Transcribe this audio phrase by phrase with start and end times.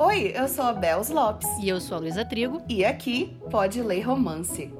[0.00, 1.48] Oi, eu sou a Bels Lopes.
[1.60, 2.62] E eu sou a Luísa Trigo.
[2.68, 4.70] E aqui pode ler romance.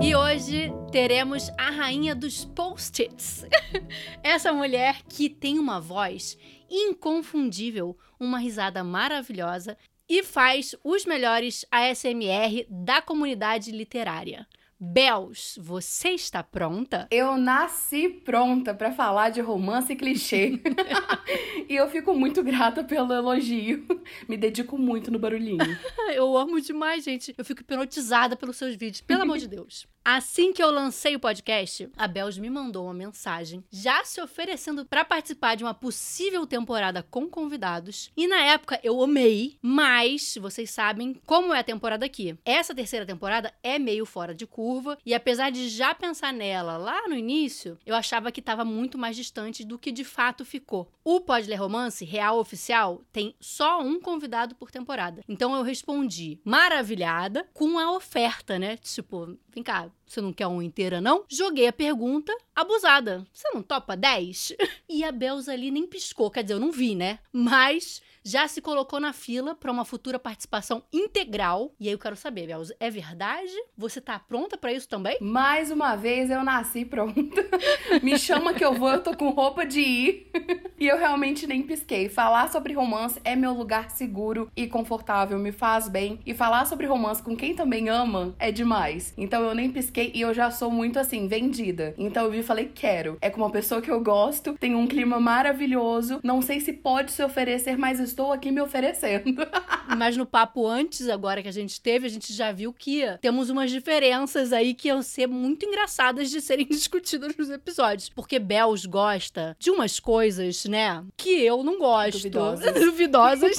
[0.00, 3.44] E hoje teremos a rainha dos post-its.
[4.22, 6.38] Essa mulher que tem uma voz
[6.70, 9.76] inconfundível, uma risada maravilhosa
[10.08, 14.46] e faz os melhores ASMR da comunidade literária.
[14.78, 17.08] Bels, você está pronta?
[17.10, 20.60] Eu nasci pronta para falar de romance e clichê.
[21.68, 23.86] e eu fico muito grata pelo elogio.
[24.28, 25.58] Me dedico muito no barulhinho.
[26.14, 27.34] eu amo demais, gente.
[27.38, 29.86] Eu fico hipnotizada pelos seus vídeos, pelo amor de Deus.
[30.08, 34.86] Assim que eu lancei o podcast, a Bels me mandou uma mensagem já se oferecendo
[34.86, 38.12] para participar de uma possível temporada com convidados.
[38.16, 42.38] E na época eu amei, mas vocês sabem como é a temporada aqui.
[42.44, 47.08] Essa terceira temporada é meio fora de curva e apesar de já pensar nela lá
[47.08, 50.88] no início, eu achava que estava muito mais distante do que de fato ficou.
[51.02, 55.24] O Pode Ler Romance real oficial tem só um convidado por temporada.
[55.28, 58.76] Então eu respondi maravilhada com a oferta, né?
[58.76, 61.24] Tipo, vem cá, você não quer uma inteira, não?
[61.28, 63.26] Joguei a pergunta, abusada.
[63.32, 64.54] Você não topa 10?
[64.88, 67.18] E a Belza ali nem piscou, quer dizer, eu não vi, né?
[67.32, 71.72] Mas já se colocou na fila para uma futura participação integral.
[71.78, 73.52] E aí eu quero saber, Belza, é verdade?
[73.78, 75.16] Você tá pronta para isso também?
[75.20, 77.46] Mais uma vez eu nasci pronta.
[78.02, 80.30] Me chama que eu vou, eu tô com roupa de ir.
[80.76, 82.08] e eu realmente nem pisquei.
[82.08, 86.18] Falar sobre romance é meu lugar seguro e confortável, me faz bem.
[86.26, 89.14] E falar sobre romance com quem também ama é demais.
[89.16, 91.94] Então eu nem pisquei e eu já sou muito assim, vendida.
[91.96, 93.18] Então eu vi e falei, quero.
[93.20, 96.18] É com uma pessoa que eu gosto, tem um clima maravilhoso.
[96.24, 99.46] Não sei se pode se oferecer, mas estou aqui me oferecendo.
[99.94, 103.50] Mas no papo antes, agora que a gente teve, a gente já viu que temos
[103.50, 108.08] umas diferenças aí que iam ser muito engraçadas de serem discutidas nos episódios.
[108.08, 112.16] Porque Bells gosta de umas coisas, né, que eu não gosto.
[112.16, 112.72] Duvidosas.
[112.80, 113.58] Duvidosas.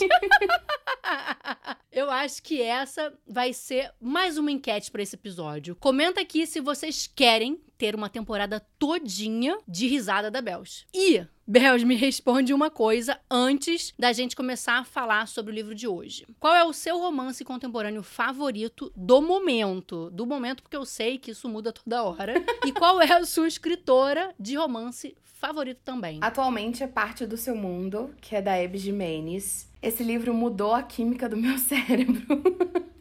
[1.92, 5.76] Eu acho que essa vai ser mais uma enquete para esse episódio.
[5.76, 10.86] Comenta aqui se vocês querem ter uma temporada todinha de risada da Bells.
[10.94, 15.74] E Bells me responde uma coisa antes da gente começar a falar sobre o livro
[15.74, 16.26] de hoje.
[16.40, 20.10] Qual é o seu romance contemporâneo favorito do momento?
[20.10, 22.34] Do momento, porque eu sei que isso muda toda hora.
[22.66, 26.20] e qual é a sua escritora de romance favorito também?
[26.22, 29.67] Atualmente é Parte do Seu Mundo, que é da Abby Jimenez.
[29.88, 32.44] Esse livro mudou a química do meu cérebro.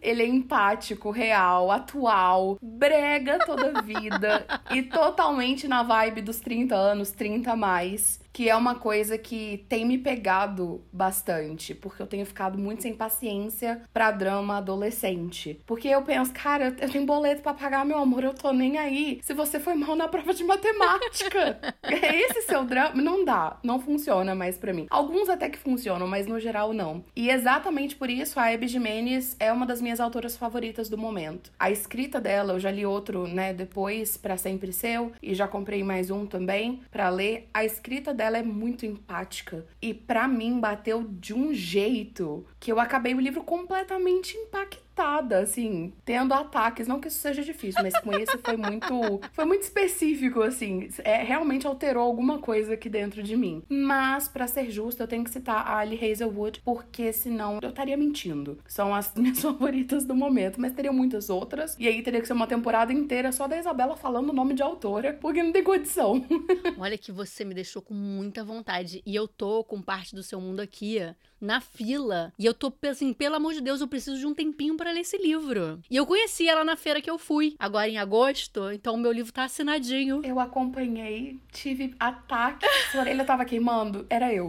[0.00, 7.10] Ele é empático, real, atual, brega toda vida e totalmente na vibe dos 30 anos,
[7.10, 12.26] 30 a mais que é uma coisa que tem me pegado bastante, porque eu tenho
[12.26, 15.58] ficado muito sem paciência para drama adolescente.
[15.64, 19.20] Porque eu penso, cara, eu tenho boleto para pagar, meu amor, eu tô nem aí.
[19.22, 23.00] Se você foi mal na prova de matemática, é esse seu drama?
[23.00, 24.86] Não dá, não funciona mais para mim.
[24.90, 27.02] Alguns até que funcionam, mas no geral não.
[27.16, 31.50] E exatamente por isso a Abby Jimenez é uma das minhas autoras favoritas do momento.
[31.58, 35.82] A escrita dela, eu já li outro, né, depois para sempre seu e já comprei
[35.82, 37.48] mais um também para ler.
[37.54, 39.66] A escrita dela ela é muito empática.
[39.80, 45.92] E para mim bateu de um jeito que eu acabei o livro completamente impactada assim,
[46.04, 46.86] tendo ataques.
[46.86, 48.86] Não que isso seja difícil, mas com esse foi muito.
[49.32, 50.88] Foi muito específico, assim.
[51.04, 53.62] É, realmente alterou alguma coisa aqui dentro de mim.
[53.68, 57.96] Mas, para ser justa, eu tenho que citar a Ali Hazelwood, porque senão eu estaria
[57.96, 58.58] mentindo.
[58.66, 61.76] São as minhas favoritas do momento, mas teria muitas outras.
[61.78, 64.62] E aí teria que ser uma temporada inteira só da Isabela falando o nome de
[64.62, 66.24] autora, porque não tem condição.
[66.78, 69.02] Olha que você me deixou com muita vontade.
[69.04, 70.98] E eu tô com parte do seu mundo aqui
[71.40, 72.32] na fila.
[72.38, 75.00] E eu tô assim, pelo amor de Deus, eu preciso de um tempinho para ler
[75.00, 75.80] esse livro.
[75.90, 79.12] E eu conheci ela na feira que eu fui, agora em agosto, então o meu
[79.12, 80.20] livro tá assinadinho.
[80.24, 84.48] Eu acompanhei, tive ataque, sua orelha tava queimando, era eu.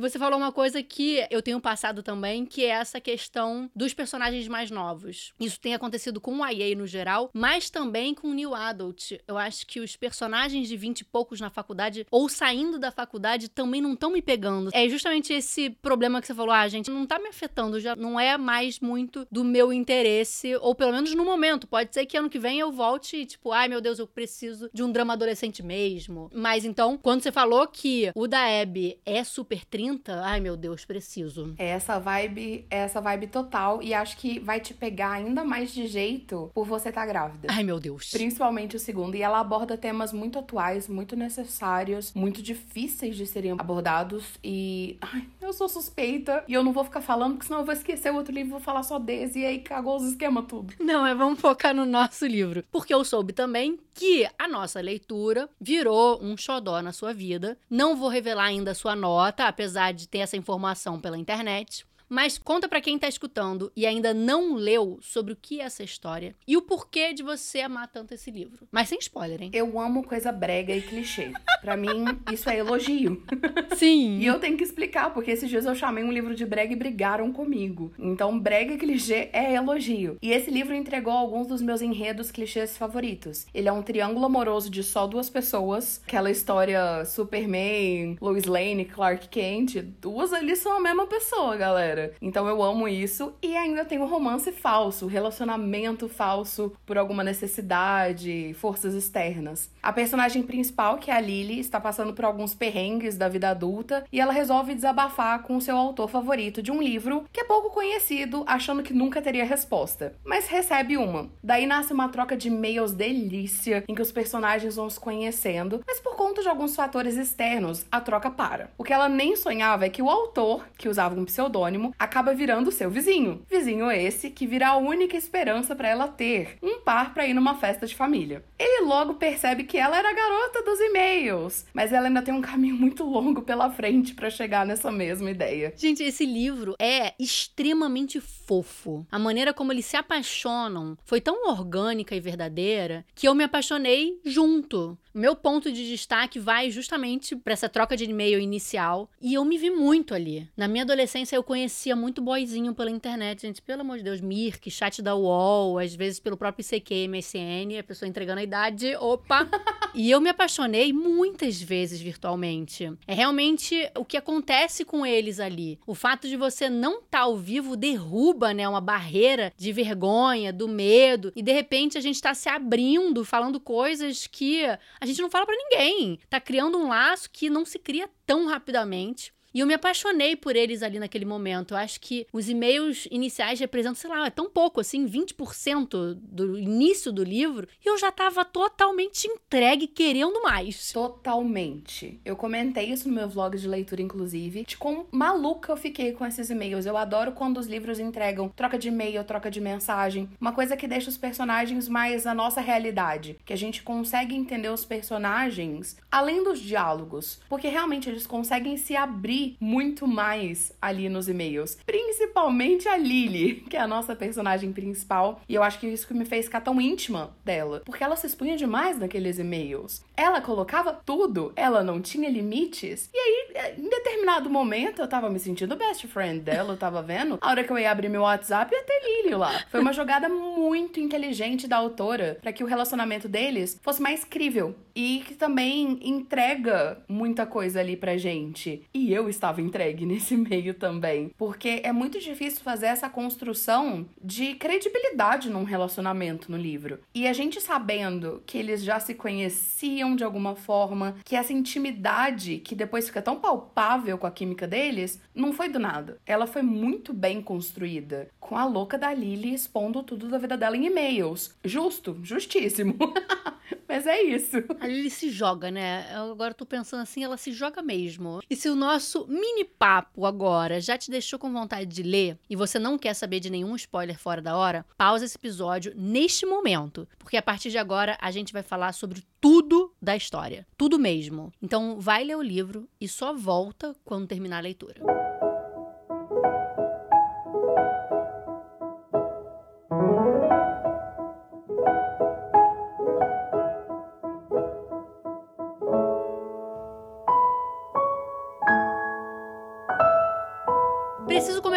[0.00, 4.48] Você falou uma coisa que eu tenho passado também, que é essa questão dos personagens
[4.48, 5.34] mais novos.
[5.38, 9.12] Isso tem acontecido com o YA no geral, mas também com o New Adult.
[9.28, 13.50] Eu acho que os personagens de 20 e poucos na faculdade ou saindo da faculdade
[13.50, 14.70] também não estão me pegando.
[14.72, 18.18] É justamente esse problema que você falou, ah, gente, não tá me afetando, já não
[18.18, 21.66] é mais muito do meu interesse, ou pelo menos no momento.
[21.66, 24.70] Pode ser que ano que vem eu volte e, tipo, ai meu Deus, eu preciso
[24.72, 26.30] de um drama adolescente mesmo.
[26.32, 30.24] Mas então, quando você falou que o da Abby é super 30, 30.
[30.24, 31.54] Ai, meu Deus, preciso.
[31.58, 33.82] É essa vibe, é essa vibe total.
[33.82, 37.48] E acho que vai te pegar ainda mais de jeito por você estar tá grávida.
[37.50, 38.10] Ai, meu Deus.
[38.10, 39.14] Principalmente o segundo.
[39.16, 44.24] E ela aborda temas muito atuais, muito necessários, muito difíceis de serem abordados.
[44.42, 44.96] E.
[45.00, 46.44] Ai, eu sou suspeita.
[46.46, 48.60] E eu não vou ficar falando, porque senão eu vou esquecer o outro livro vou
[48.60, 49.40] falar só desse.
[49.40, 50.74] E aí cagou os esquemas tudo.
[50.78, 52.64] Não, é vamos focar no nosso livro.
[52.70, 57.58] Porque eu soube também que a nossa leitura virou um xodó na sua vida.
[57.68, 61.86] Não vou revelar ainda a sua nota, apesar de ter essa informação pela internet.
[62.10, 65.84] Mas conta para quem tá escutando e ainda não leu sobre o que é essa
[65.84, 68.66] história e o porquê de você amar tanto esse livro.
[68.72, 69.50] Mas sem spoiler, hein?
[69.54, 71.30] Eu amo coisa brega e clichê.
[71.60, 73.22] Para mim, isso é elogio.
[73.76, 74.18] Sim.
[74.18, 76.76] e eu tenho que explicar, porque esses dias eu chamei um livro de brega e
[76.76, 77.92] brigaram comigo.
[77.96, 80.18] Então, brega e clichê é elogio.
[80.20, 83.46] E esse livro entregou alguns dos meus enredos clichês favoritos.
[83.54, 86.02] Ele é um triângulo amoroso de só duas pessoas.
[86.04, 89.76] Aquela história Superman, Lois Lane, Clark Kent.
[90.00, 91.99] Duas ali são a mesma pessoa, galera.
[92.20, 93.32] Então eu amo isso.
[93.42, 99.70] E ainda tem o romance falso, relacionamento falso por alguma necessidade, forças externas.
[99.82, 104.04] A personagem principal, que é a Lily, está passando por alguns perrengues da vida adulta
[104.12, 107.70] e ela resolve desabafar com o seu autor favorito de um livro que é pouco
[107.70, 110.14] conhecido, achando que nunca teria resposta.
[110.24, 111.28] Mas recebe uma.
[111.42, 116.00] Daí nasce uma troca de e-mails delícia, em que os personagens vão se conhecendo, mas
[116.00, 118.70] por conta de alguns fatores externos, a troca para.
[118.76, 122.72] O que ela nem sonhava é que o autor, que usava um pseudônimo, acaba virando
[122.72, 123.42] seu vizinho.
[123.48, 127.54] Vizinho esse que vira a única esperança para ela ter um par para ir numa
[127.54, 128.44] festa de família.
[128.58, 132.40] Ele logo percebe que ela era a garota dos e-mails, mas ela ainda tem um
[132.40, 135.72] caminho muito longo pela frente para chegar nessa mesma ideia.
[135.76, 139.06] Gente, esse livro é extremamente fofo.
[139.10, 144.20] A maneira como eles se apaixonam foi tão orgânica e verdadeira que eu me apaixonei
[144.24, 144.98] junto.
[145.12, 149.58] Meu ponto de destaque vai justamente para essa troca de e-mail inicial e eu me
[149.58, 150.48] vi muito ali.
[150.56, 154.70] Na minha adolescência eu conhecia muito boyzinho pela internet, gente, pelo amor de Deus, Mirk,
[154.70, 159.48] chat da UOL, às vezes pelo próprio ICQ, MSN, a pessoa entregando a idade, opa.
[159.92, 162.92] e eu me apaixonei muitas vezes virtualmente.
[163.04, 165.76] É realmente o que acontece com eles ali.
[165.88, 170.52] O fato de você não estar tá ao vivo derruba, né, uma barreira de vergonha,
[170.52, 174.62] do medo, e de repente a gente está se abrindo, falando coisas que
[175.00, 176.18] a gente não fala para ninguém.
[176.28, 179.32] Tá criando um laço que não se cria tão rapidamente.
[179.52, 181.74] E eu me apaixonei por eles ali naquele momento.
[181.74, 186.58] Eu acho que os e-mails iniciais representam, sei lá, é tão pouco assim, 20% do
[186.58, 190.92] início do livro, e eu já tava totalmente entregue, querendo mais.
[190.92, 192.20] Totalmente.
[192.24, 196.24] Eu comentei isso no meu vlog de leitura, inclusive, de quão maluca eu fiquei com
[196.24, 196.86] esses e-mails.
[196.86, 200.86] Eu adoro quando os livros entregam troca de e-mail, troca de mensagem, uma coisa que
[200.86, 206.44] deixa os personagens mais a nossa realidade, que a gente consegue entender os personagens além
[206.44, 211.78] dos diálogos, porque realmente eles conseguem se abrir muito mais ali nos e-mails.
[211.86, 215.40] Principalmente a Lily, que é a nossa personagem principal.
[215.48, 217.82] E eu acho que isso que me fez ficar tão íntima dela.
[217.84, 220.02] Porque ela se expunha demais naqueles e-mails.
[220.20, 223.08] Ela colocava tudo, ela não tinha limites.
[223.14, 227.38] E aí, em determinado momento, eu tava me sentindo best friend dela, eu tava vendo.
[227.40, 229.64] A hora que eu ia abrir meu WhatsApp, ia ter Lily lá.
[229.70, 234.74] Foi uma jogada muito inteligente da autora para que o relacionamento deles fosse mais crível.
[234.94, 238.82] E que também entrega muita coisa ali pra gente.
[238.92, 241.30] E eu estava entregue nesse meio também.
[241.38, 246.98] Porque é muito difícil fazer essa construção de credibilidade num relacionamento no livro.
[247.14, 252.58] E a gente sabendo que eles já se conheciam de alguma forma, que essa intimidade
[252.58, 256.18] que depois fica tão palpável com a química deles, não foi do nada.
[256.26, 258.28] Ela foi muito bem construída.
[258.38, 261.56] Com a louca da Lily expondo tudo da vida dela em e-mails.
[261.64, 262.96] Justo, justíssimo.
[263.90, 264.56] Mas é isso.
[264.78, 266.06] A Lily se joga, né?
[266.14, 268.40] Eu agora tô pensando assim, ela se joga mesmo.
[268.48, 272.54] E se o nosso mini papo agora já te deixou com vontade de ler e
[272.54, 277.08] você não quer saber de nenhum spoiler fora da hora, pausa esse episódio neste momento,
[277.18, 280.64] porque a partir de agora a gente vai falar sobre tudo da história.
[280.78, 281.52] Tudo mesmo.
[281.60, 285.29] Então vai ler o livro e só volta quando terminar a leitura.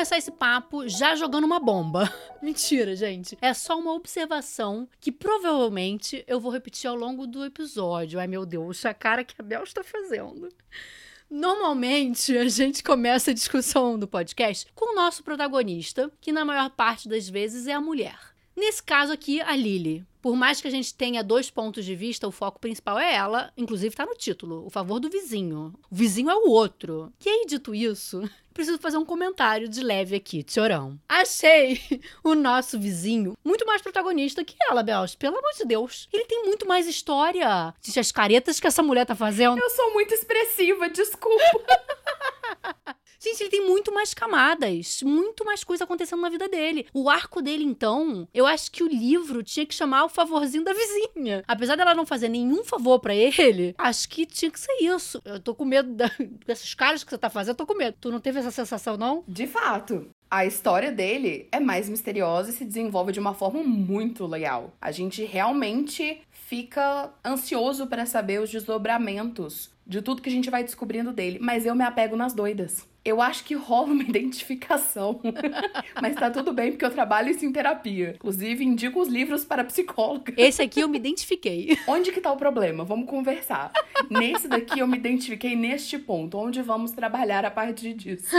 [0.03, 2.13] Começar esse papo já jogando uma bomba.
[2.43, 3.37] Mentira, gente.
[3.41, 8.19] É só uma observação que provavelmente eu vou repetir ao longo do episódio.
[8.19, 10.49] Ai, meu Deus, a cara que a Bel está fazendo.
[11.29, 16.69] Normalmente, a gente começa a discussão do podcast com o nosso protagonista, que na maior
[16.71, 18.32] parte das vezes é a mulher.
[18.55, 20.05] Nesse caso aqui, a Lily.
[20.21, 23.51] Por mais que a gente tenha dois pontos de vista, o foco principal é ela,
[23.57, 25.73] inclusive tá no título, o favor do vizinho.
[25.91, 27.11] O vizinho é o outro.
[27.25, 28.21] E aí, dito isso,
[28.53, 30.97] preciso fazer um comentário de leve aqui, Tchorão.
[31.09, 31.81] Achei
[32.23, 35.17] o nosso vizinho muito mais protagonista que ela, Belch.
[35.17, 36.07] Pelo amor de Deus.
[36.13, 37.73] Ele tem muito mais história.
[37.81, 39.59] Gente, as caretas que essa mulher tá fazendo.
[39.59, 41.43] Eu sou muito expressiva, desculpa.
[43.23, 46.85] Gente, ele tem muito mais camadas, muito mais coisa acontecendo na vida dele.
[46.93, 50.73] O arco dele, então, eu acho que o livro tinha que chamar o favorzinho da
[50.73, 51.41] vizinha.
[51.47, 55.21] Apesar dela não fazer nenhum favor para ele, acho que tinha que ser isso.
[55.23, 56.11] Eu tô com medo da,
[56.45, 57.95] desses caras que você tá fazendo, eu tô com medo.
[58.01, 59.23] Tu não teve essa sensação, não?
[59.25, 60.09] De fato.
[60.29, 64.73] A história dele é mais misteriosa e se desenvolve de uma forma muito legal.
[64.81, 70.63] A gente realmente fica ansioso para saber os desdobramentos de tudo que a gente vai
[70.63, 72.91] descobrindo dele, mas eu me apego nas doidas.
[73.05, 75.19] Eu acho que rola uma identificação.
[76.01, 78.13] Mas tá tudo bem, porque eu trabalho isso em terapia.
[78.15, 80.33] Inclusive, indico os livros para psicóloga.
[80.37, 81.77] Esse aqui eu me identifiquei.
[81.87, 82.83] Onde que tá o problema?
[82.83, 83.71] Vamos conversar.
[84.09, 88.35] Nesse daqui eu me identifiquei neste ponto, onde vamos trabalhar a partir disso.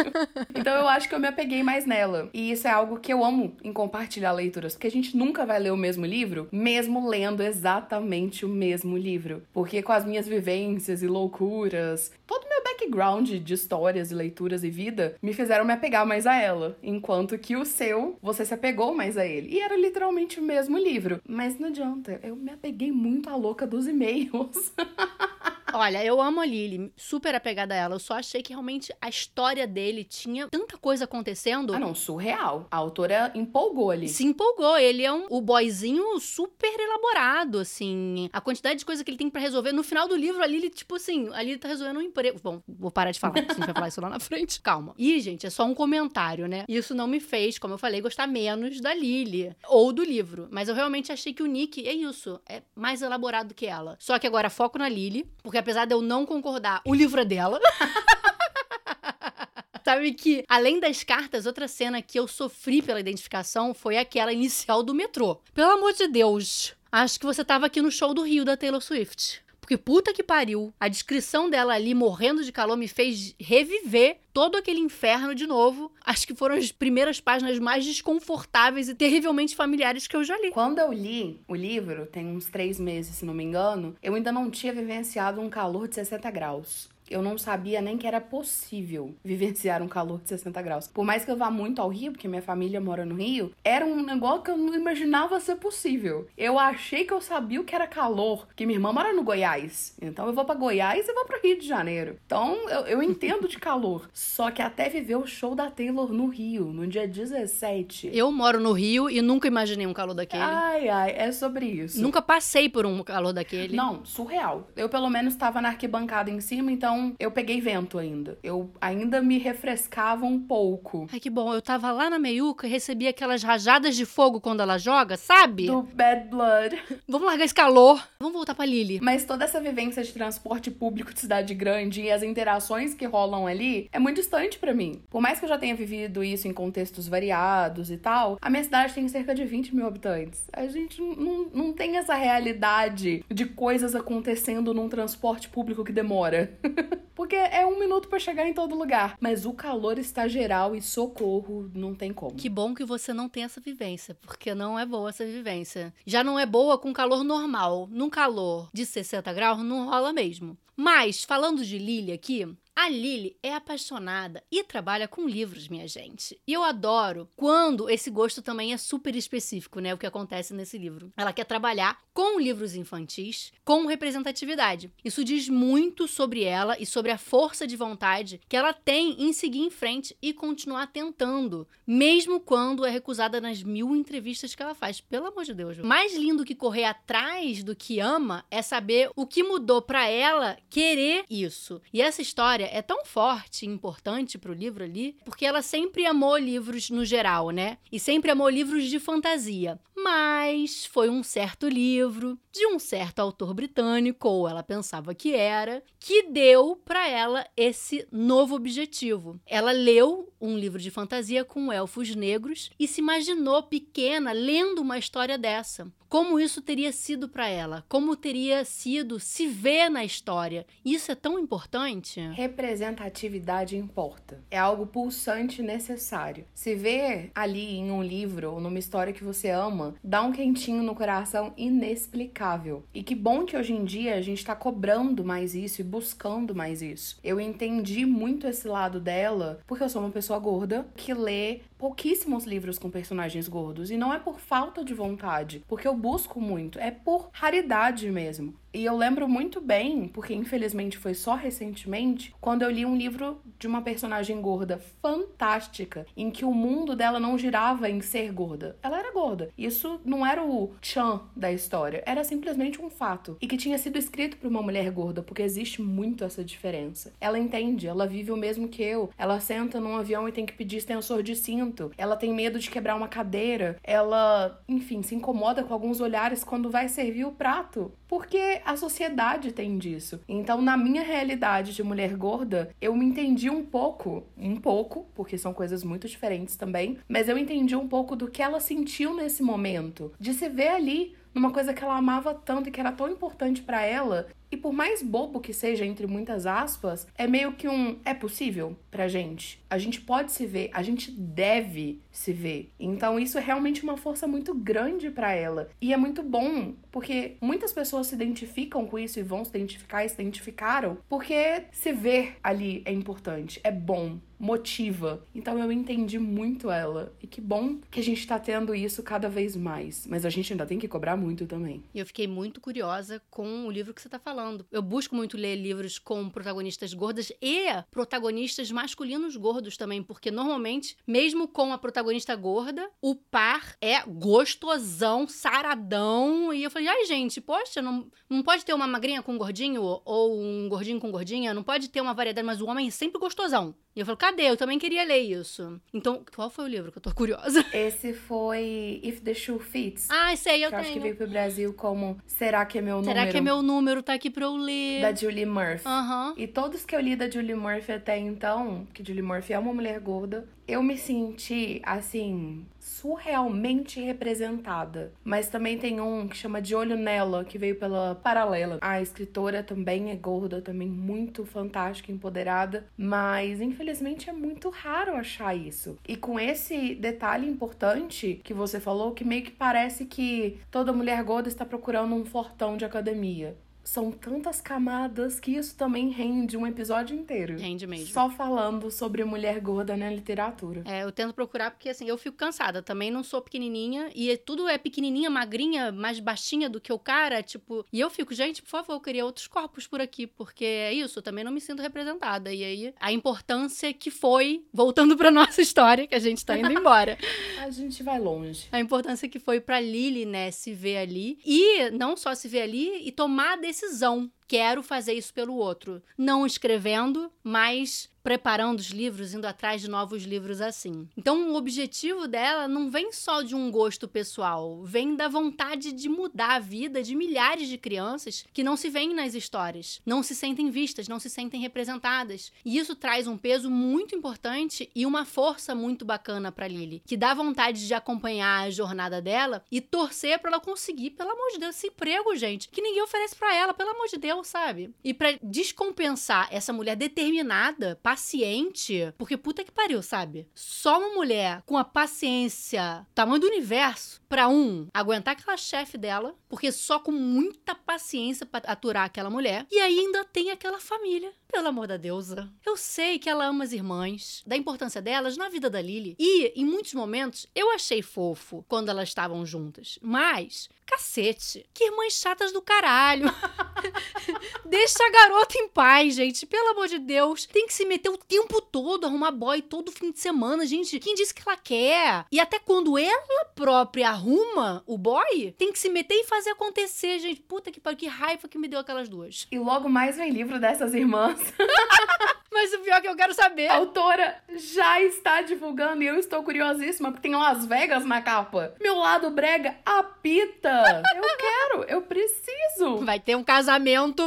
[0.55, 2.31] Então eu acho que eu me apeguei mais nela.
[2.33, 5.59] E isso é algo que eu amo em compartilhar leituras, porque a gente nunca vai
[5.59, 9.43] ler o mesmo livro, mesmo lendo exatamente o mesmo livro.
[9.53, 14.71] Porque com as minhas vivências e loucuras, todo meu background de histórias e leituras e
[14.71, 18.95] vida me fizeram me apegar mais a ela, enquanto que o seu, você se apegou
[18.95, 19.49] mais a ele.
[19.55, 21.21] E era literalmente o mesmo livro.
[21.27, 24.73] Mas não adianta, eu me apeguei muito à louca dos e-mails.
[25.75, 27.95] Olha, eu amo a Lily, super apegada a ela.
[27.97, 31.75] Eu só achei que realmente a história dele tinha tanta coisa acontecendo.
[31.75, 32.69] Ah, não, surreal.
[32.71, 34.09] A autora empolgou ali.
[34.09, 34.79] Se empolgou.
[34.79, 38.31] Ele é um, o boyzinho super elaborado, assim.
[38.33, 39.73] A quantidade de coisa que ele tem para resolver.
[39.73, 42.39] No final do livro, a Lily, tipo assim, a Lily tá resolvendo um emprego.
[42.41, 44.61] Bom, vou parar de falar, a gente vai falar isso lá na frente.
[44.61, 44.95] Calma.
[44.97, 46.65] E, gente, é só um comentário, né?
[46.69, 50.47] Isso não me fez, como eu falei, gostar menos da Lily ou do livro.
[50.53, 52.41] Mas eu realmente achei que o Nick é isso.
[52.49, 53.97] É mais elaborado que ela.
[53.99, 57.25] Só que agora foco na Lily, porque apesar de eu não concordar, o livro é
[57.25, 57.59] dela.
[59.83, 64.83] Sabe que, além das cartas, outra cena que eu sofri pela identificação foi aquela inicial
[64.83, 65.41] do metrô.
[65.55, 66.75] Pelo amor de Deus.
[66.93, 69.44] Acho que você tava aqui no show do Rio da Taylor Swift.
[69.65, 74.59] Porque puta que pariu, a descrição dela ali morrendo de calor me fez reviver todo
[74.59, 75.91] aquele inferno de novo.
[76.05, 80.51] Acho que foram as primeiras páginas mais desconfortáveis e terrivelmente familiares que eu já li.
[80.51, 84.31] Quando eu li o livro, tem uns três meses, se não me engano, eu ainda
[84.31, 89.15] não tinha vivenciado um calor de 60 graus eu não sabia nem que era possível
[89.25, 90.89] vivenciar um calor de 60 graus.
[90.89, 93.85] Por mais que eu vá muito ao Rio, porque minha família mora no Rio, era
[93.85, 96.27] um negócio que eu não imaginava ser possível.
[96.37, 99.97] Eu achei que eu sabia o que era calor, porque minha irmã mora no Goiás.
[100.01, 102.17] Então eu vou para Goiás e vou para Rio de Janeiro.
[102.27, 104.09] Então eu, eu entendo de calor.
[104.13, 108.11] Só que até viver o show da Taylor no Rio, no dia 17.
[108.13, 110.43] Eu moro no Rio e nunca imaginei um calor daquele.
[110.43, 112.01] Ai, ai, é sobre isso.
[112.01, 113.77] Nunca passei por um calor daquele.
[113.77, 114.69] Não, surreal.
[114.77, 118.39] Eu pelo menos estava na arquibancada em cima, então então, eu peguei vento ainda.
[118.43, 121.09] Eu ainda me refrescava um pouco.
[121.13, 121.53] Ai, que bom.
[121.53, 125.67] Eu tava lá na meiuca e recebi aquelas rajadas de fogo quando ela joga, sabe?
[125.67, 126.79] Do bad blood.
[127.09, 128.03] Vamos largar esse calor.
[128.19, 129.01] Vamos voltar pra Lily.
[129.03, 133.47] Mas toda essa vivência de transporte público de cidade grande e as interações que rolam
[133.47, 135.03] ali é muito distante para mim.
[135.11, 138.63] Por mais que eu já tenha vivido isso em contextos variados e tal, a minha
[138.63, 140.45] cidade tem cerca de 20 mil habitantes.
[140.53, 146.53] A gente não, não tem essa realidade de coisas acontecendo num transporte público que demora.
[147.15, 149.17] Porque é um minuto para chegar em todo lugar.
[149.21, 152.37] Mas o calor está geral e socorro, não tem como.
[152.37, 155.95] Que bom que você não tem essa vivência, porque não é boa essa vivência.
[156.05, 157.89] Já não é boa com calor normal.
[157.91, 160.57] Num calor de 60 graus, não rola mesmo.
[160.77, 166.41] Mas, falando de Lily aqui, a Lily é apaixonada e trabalha com livros, minha gente.
[166.45, 169.95] E eu adoro quando esse gosto também é super específico, né?
[169.95, 171.13] O que acontece nesse livro.
[171.17, 174.91] Ela quer trabalhar com livros infantis com representatividade.
[175.05, 179.33] Isso diz muito sobre ela e sobre a força de vontade que ela tem em
[179.33, 184.75] seguir em frente e continuar tentando, mesmo quando é recusada nas mil entrevistas que ela
[184.75, 185.01] faz.
[185.01, 185.79] Pelo amor de Deus.
[185.79, 190.57] Mais lindo que correr atrás do que ama é saber o que mudou para ela
[190.75, 191.81] querer isso.
[191.93, 196.37] E essa história é tão forte e importante pro livro ali, porque ela sempre amou
[196.37, 197.79] livros no geral, né?
[197.93, 199.79] E sempre amou livros de fantasia.
[199.97, 205.81] Mas foi um certo livro de um certo autor britânico, ou ela pensava que era,
[206.01, 209.41] que deu para ela esse novo objetivo.
[209.47, 214.99] Ela leu um livro de fantasia com elfos negros e se imaginou pequena lendo uma
[214.99, 220.64] história dessa como isso teria sido para ela, como teria sido se ver na história.
[220.85, 222.21] Isso é tão importante.
[222.35, 224.43] representatividade importa.
[224.51, 226.45] É algo pulsante e necessário.
[226.55, 230.83] Se ver ali em um livro ou numa história que você ama, dá um quentinho
[230.83, 232.85] no coração inexplicável.
[232.93, 236.55] E que bom que hoje em dia a gente tá cobrando mais isso e buscando
[236.55, 237.19] mais isso.
[237.23, 242.45] Eu entendi muito esse lado dela porque eu sou uma pessoa gorda que lê pouquíssimos
[242.45, 243.91] livros com personagens gordos.
[243.91, 248.55] E não é por falta de vontade, porque eu busco muito, é por raridade mesmo.
[248.75, 253.41] E eu lembro muito bem, porque infelizmente foi só recentemente, quando eu li um livro
[253.57, 258.77] de uma personagem gorda fantástica, em que o mundo dela não girava em ser gorda.
[258.83, 259.49] Ela era gorda.
[259.57, 263.37] Isso não era o chan da história, era simplesmente um fato.
[263.41, 267.13] E que tinha sido escrito por uma mulher gorda, porque existe muito essa diferença.
[267.21, 269.09] Ela entende, ela vive o mesmo que eu.
[269.17, 271.93] Ela senta num avião e tem que pedir extensor de cinto.
[271.97, 273.79] Ela tem medo de quebrar uma cadeira.
[273.85, 277.93] Ela, enfim, se incomoda com alguns olhares quando vai servir o prato.
[278.09, 280.21] Porque a sociedade tem disso.
[280.29, 285.37] Então, na minha realidade de mulher gorda, eu me entendi um pouco, um pouco, porque
[285.37, 289.43] são coisas muito diferentes também, mas eu entendi um pouco do que ela sentiu nesse
[289.43, 293.09] momento, de se ver ali numa coisa que ela amava tanto e que era tão
[293.09, 294.29] importante para ela.
[294.51, 298.77] E por mais bobo que seja, entre muitas aspas, é meio que um é possível
[298.89, 299.61] pra gente.
[299.75, 302.73] A gente pode se ver, a gente deve se ver.
[302.79, 305.69] Então isso é realmente uma força muito grande para ela.
[305.81, 310.05] E é muito bom, porque muitas pessoas se identificam com isso e vão se identificar
[310.05, 315.27] e se identificaram, porque se ver ali é importante, é bom motiva.
[315.35, 317.15] Então eu entendi muito ela.
[317.23, 320.07] E que bom que a gente tá tendo isso cada vez mais.
[320.07, 321.83] Mas a gente ainda tem que cobrar muito também.
[321.95, 324.67] E eu fiquei muito curiosa com o livro que você tá falando.
[324.71, 330.97] Eu busco muito ler livros com protagonistas gordas e protagonistas masculinos gordos também, porque normalmente,
[331.07, 336.53] mesmo com a protagonista gorda, o par é gostosão, saradão.
[336.53, 340.41] E eu falei, ai, gente, poxa, não, não pode ter uma magrinha com gordinho ou
[340.41, 343.75] um gordinho com gordinha, não pode ter uma variedade, mas o homem é sempre gostosão.
[343.97, 344.43] E eu falo, cadê?
[344.51, 345.81] Eu também queria ler isso.
[345.93, 347.65] Então, qual foi o livro que eu tô curiosa?
[347.73, 350.09] Esse foi If the Shoe Fits.
[350.11, 350.81] Ah, sei, eu que tenho.
[350.83, 353.31] acho que veio pro Brasil como Será que é meu Será número?
[353.31, 354.03] que é meu número?
[354.03, 355.01] Tá aqui pra eu ler.
[355.01, 355.87] Da Julie Murphy.
[355.87, 356.35] Aham.
[356.37, 359.73] E todos que eu li da Julie Murphy até então, que Julie Murphy é uma
[359.73, 365.13] mulher gorda, eu me senti, assim, surrealmente representada.
[365.23, 368.79] Mas também tem um que chama De Olho Nela, que veio pela Paralela.
[368.81, 375.55] A escritora também é gorda, também muito fantástica, empoderada, mas infelizmente é muito raro achar
[375.55, 375.99] isso.
[376.09, 381.23] E com esse detalhe importante que você falou, que meio que parece que toda mulher
[381.23, 386.67] gorda está procurando um fortão de academia são tantas camadas que isso também rende um
[386.67, 387.59] episódio inteiro.
[387.59, 388.07] Rende mesmo.
[388.07, 390.83] Só falando sobre mulher gorda na literatura.
[390.87, 392.83] É, eu tento procurar porque assim, eu fico cansada.
[392.83, 397.43] Também não sou pequenininha e tudo é pequenininha, magrinha, mais baixinha do que o cara,
[397.43, 397.85] tipo.
[397.93, 401.19] E eu fico, gente, por favor, eu queria outros corpos por aqui, porque é isso,
[401.19, 402.53] eu também não me sinto representada.
[402.53, 406.73] E aí, a importância que foi, voltando pra nossa história, que a gente tá indo
[406.73, 407.19] embora.
[407.61, 408.67] A gente vai longe.
[408.73, 411.39] A importância que foi pra Lily, né, se ver ali.
[411.45, 414.31] E não só se ver ali, e tomar a decisão.
[414.47, 416.03] Quero fazer isso pelo outro.
[416.17, 421.07] Não escrevendo, mas preparando os livros, indo atrás de novos livros assim.
[421.15, 426.09] Então, o objetivo dela não vem só de um gosto pessoal, vem da vontade de
[426.09, 430.35] mudar a vida de milhares de crianças que não se veem nas histórias, não se
[430.35, 432.51] sentem vistas, não se sentem representadas.
[432.65, 437.19] E isso traz um peso muito importante e uma força muito bacana para Lily, que
[437.19, 441.59] dá vontade de acompanhar a jornada dela e torcer para ela conseguir, pelo amor de
[441.59, 444.93] Deus, esse emprego, gente, que ninguém oferece para ela, pelo amor de Deus, sabe?
[445.05, 450.49] E para descompensar essa mulher determinada, paciente, porque puta que pariu, sabe?
[450.55, 456.35] Só uma mulher com a paciência, tamanho do universo, pra um, aguentar aquela chefe dela,
[456.49, 461.33] porque só com muita paciência pra aturar aquela mulher, e ainda tem aquela família.
[461.47, 462.51] Pelo amor da deusa.
[462.67, 466.17] Eu sei que ela ama as irmãs, da importância delas na vida da Lily.
[466.19, 469.97] E, em muitos momentos, eu achei fofo quando elas estavam juntas.
[470.03, 473.27] Mas, cacete, que irmãs chatas do caralho.
[474.65, 476.47] Deixa a garota em paz, gente.
[476.47, 477.47] Pelo amor de Deus.
[477.47, 480.99] Tem que se meter o tempo todo, arrumar boy todo fim de semana, gente.
[480.99, 482.27] Quem disse que ela quer?
[482.31, 487.19] E até quando ela própria arruma o boy, tem que se meter e fazer acontecer,
[487.19, 487.41] gente.
[487.41, 489.47] Puta que pariu, que raiva que me deu aquelas duas.
[489.51, 491.39] E logo mais vem livro dessas irmãs.
[492.53, 493.67] Mas o pior é que eu quero saber.
[493.67, 498.75] A autora já está divulgando e eu estou curiosíssima porque tem Las Vegas na capa.
[498.81, 501.03] Meu lado brega apita.
[501.17, 502.99] Eu quero, eu preciso.
[502.99, 503.74] Vai ter um casamento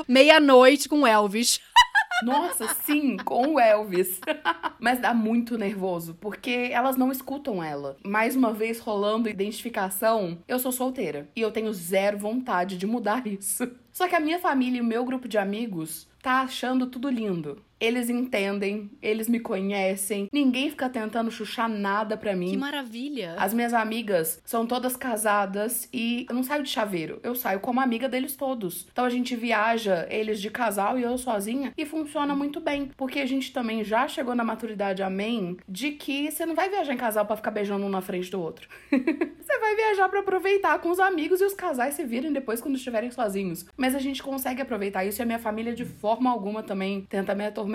[0.07, 1.59] meia-noite com Elvis.
[2.23, 4.19] Nossa, sim, com o Elvis.
[4.79, 7.97] Mas dá muito nervoso, porque elas não escutam ela.
[8.03, 11.29] Mais uma vez rolando identificação, eu sou solteira.
[11.35, 13.69] E eu tenho zero vontade de mudar isso.
[13.91, 17.63] Só que a minha família e o meu grupo de amigos tá achando tudo lindo.
[17.79, 22.49] Eles entendem, eles me conhecem, ninguém fica tentando chuchar nada pra mim.
[22.49, 23.35] Que maravilha!
[23.37, 27.79] As minhas amigas são todas casadas e eu não saio de chaveiro, eu saio como
[27.79, 28.87] amiga deles todos.
[28.91, 33.19] Então a gente viaja, eles de casal e eu sozinha, e funciona muito bem, porque
[33.19, 36.97] a gente também já chegou na maturidade, amém, de que você não vai viajar em
[36.97, 38.67] casal para ficar beijando um na frente do outro.
[38.89, 42.75] você vai viajar para aproveitar com os amigos e os casais se virem depois quando
[42.75, 43.65] estiverem sozinhos.
[43.77, 47.35] Mas a gente consegue aproveitar isso e a minha família de forma alguma também tenta
[47.35, 47.66] me atormentar.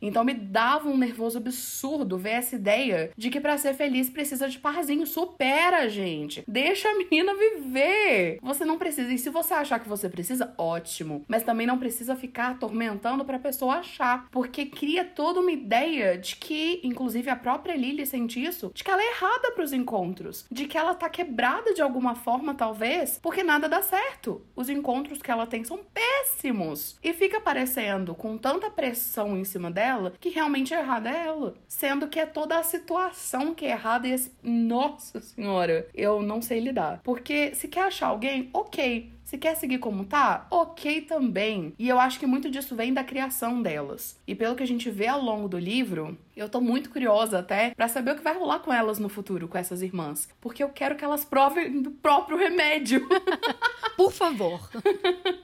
[0.00, 4.48] Então me dava um nervoso absurdo ver essa ideia de que para ser feliz precisa
[4.48, 5.06] de parzinho.
[5.06, 6.44] Supera, gente.
[6.46, 8.38] Deixa a menina viver.
[8.42, 9.12] Você não precisa.
[9.12, 11.24] E se você achar que você precisa, ótimo.
[11.28, 14.28] Mas também não precisa ficar atormentando pra pessoa achar.
[14.30, 18.90] Porque cria toda uma ideia de que, inclusive a própria Lily sente isso, de que
[18.90, 20.46] ela é errada pros encontros.
[20.50, 24.42] De que ela tá quebrada de alguma forma, talvez, porque nada dá certo.
[24.56, 26.98] Os encontros que ela tem são péssimos.
[27.02, 31.54] E fica parecendo, com tanta pressão em cima dela, que realmente errada é ela.
[31.66, 34.32] Sendo que é toda a situação que é errada e esse...
[34.42, 37.00] Nossa senhora, eu não sei lidar.
[37.02, 39.12] Porque se quer achar alguém, ok.
[39.34, 41.74] Se quer seguir como tá, ok também.
[41.76, 44.16] E eu acho que muito disso vem da criação delas.
[44.28, 47.74] E pelo que a gente vê ao longo do livro, eu tô muito curiosa até
[47.74, 50.28] para saber o que vai rolar com elas no futuro, com essas irmãs.
[50.40, 53.08] Porque eu quero que elas provem do próprio remédio.
[53.96, 54.70] Por favor.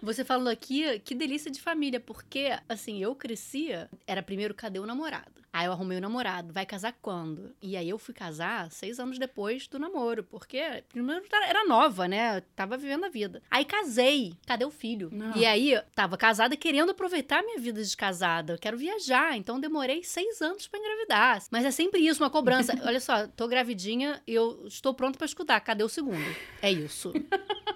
[0.00, 4.86] Você falou aqui, que delícia de família, porque, assim, eu crescia, era primeiro, cadê o
[4.86, 5.40] namorado?
[5.52, 7.52] Aí eu arrumei o namorado, vai casar quando?
[7.60, 12.40] E aí eu fui casar seis anos depois do namoro, porque primeiro era nova, né?
[12.54, 13.42] Tava vivendo a vida.
[13.50, 15.08] Aí casei, cadê o filho?
[15.12, 15.36] Não.
[15.36, 18.52] E aí tava casada querendo aproveitar minha vida de casada.
[18.52, 21.42] Eu quero viajar, então demorei seis anos para engravidar.
[21.50, 22.72] Mas é sempre isso, uma cobrança.
[22.86, 25.60] Olha só, tô gravidinha e eu estou pronto para escutar.
[25.60, 26.24] Cadê o segundo?
[26.62, 27.12] É isso.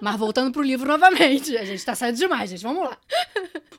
[0.01, 2.63] Mas voltando pro livro novamente, a gente tá saindo demais, gente.
[2.63, 2.97] Vamos lá.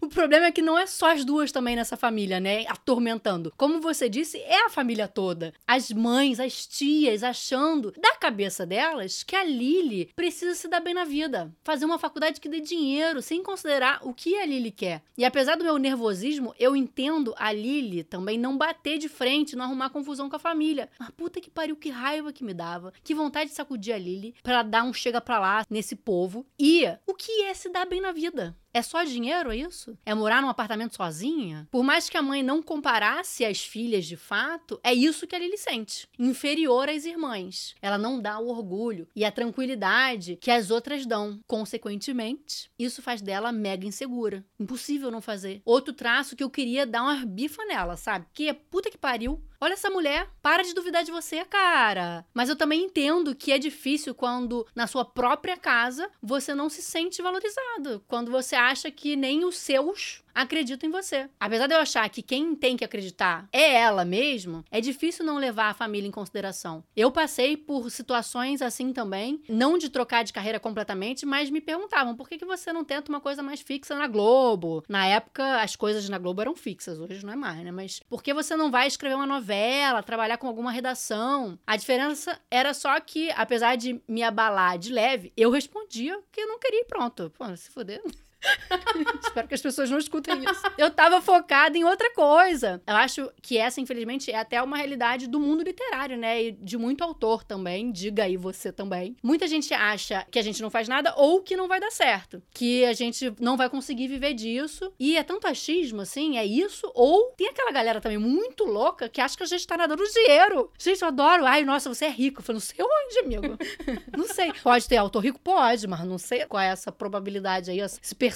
[0.02, 2.66] o problema é que não é só as duas também nessa família, né?
[2.68, 3.54] Atormentando.
[3.56, 5.54] Como você disse, é a família toda.
[5.68, 10.94] As mães, as tias, achando da cabeça delas que a Lily precisa se dar bem
[10.94, 11.54] na vida.
[11.64, 15.04] Fazer uma faculdade que dê dinheiro, sem considerar o que a Lily quer.
[15.18, 19.66] E apesar do meu nervosismo, eu entendo a Lily também não bater de frente, não
[19.66, 20.90] arrumar confusão com a família.
[21.00, 22.92] Mas puta que pariu, que raiva que me dava.
[23.04, 26.46] Que vontade de sacudir a Lily pra dar um chega pra lá nesse povo.
[26.60, 28.56] E o que é se dar bem na vida?
[28.76, 29.98] É só dinheiro, é isso?
[30.06, 31.66] É morar num apartamento sozinha?
[31.72, 35.40] Por mais que a mãe não comparasse as filhas de fato, é isso que a
[35.40, 36.10] Lily sente.
[36.20, 37.74] Inferior às irmãs.
[37.82, 41.40] Ela não dá o orgulho e a tranquilidade que as outras dão.
[41.48, 44.44] Consequentemente, isso faz dela mega insegura.
[44.60, 45.62] Impossível não fazer.
[45.64, 48.26] Outro traço que eu queria dar uma bifa nela, sabe?
[48.34, 49.42] Que é puta que pariu.
[49.60, 52.26] Olha essa mulher, para de duvidar de você, cara.
[52.34, 56.82] Mas eu também entendo que é difícil quando na sua própria casa você não se
[56.82, 61.30] sente valorizado, quando você acha que nem os seus acredito em você.
[61.40, 65.38] Apesar de eu achar que quem tem que acreditar é ela mesmo, é difícil não
[65.38, 66.84] levar a família em consideração.
[66.96, 72.16] Eu passei por situações assim também, não de trocar de carreira completamente, mas me perguntavam
[72.16, 74.84] por que, que você não tenta uma coisa mais fixa na Globo?
[74.90, 77.72] Na época, as coisas na Globo eram fixas, hoje não é mais, né?
[77.72, 81.58] Mas por que você não vai escrever uma novela, trabalhar com alguma redação?
[81.66, 86.48] A diferença era só que, apesar de me abalar de leve, eu respondia que eu
[86.48, 87.32] não queria ir pronto.
[87.38, 88.02] Pô, se fuder.
[89.24, 90.62] Espero que as pessoas não escutem isso.
[90.78, 92.82] Eu tava focada em outra coisa.
[92.86, 96.44] Eu acho que essa, infelizmente, é até uma realidade do mundo literário, né?
[96.44, 97.92] E de muito autor também.
[97.92, 99.16] Diga aí você também.
[99.22, 102.42] Muita gente acha que a gente não faz nada ou que não vai dar certo.
[102.54, 104.92] Que a gente não vai conseguir viver disso.
[105.00, 106.92] E é tanto achismo, assim, é isso.
[106.94, 110.72] Ou tem aquela galera também muito louca que acha que a gente tá nadando dinheiro.
[110.78, 111.46] Gente, eu adoro.
[111.46, 112.40] Ai, nossa, você é rico.
[112.40, 113.58] Eu falei, não sei onde, amigo.
[114.16, 114.52] não sei.
[114.64, 115.40] Pode ter autor rico?
[115.40, 118.35] Pode, mas não sei qual é essa probabilidade aí, esse percentual,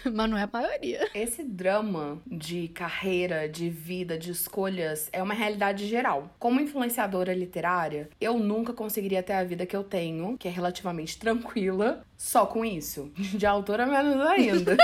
[0.04, 1.08] mas não é a maioria.
[1.14, 6.30] Esse drama de carreira, de vida, de escolhas é uma realidade geral.
[6.38, 11.18] Como influenciadora literária, eu nunca conseguiria ter a vida que eu tenho, que é relativamente
[11.18, 13.10] tranquila, só com isso.
[13.34, 14.76] De autora, menos ainda.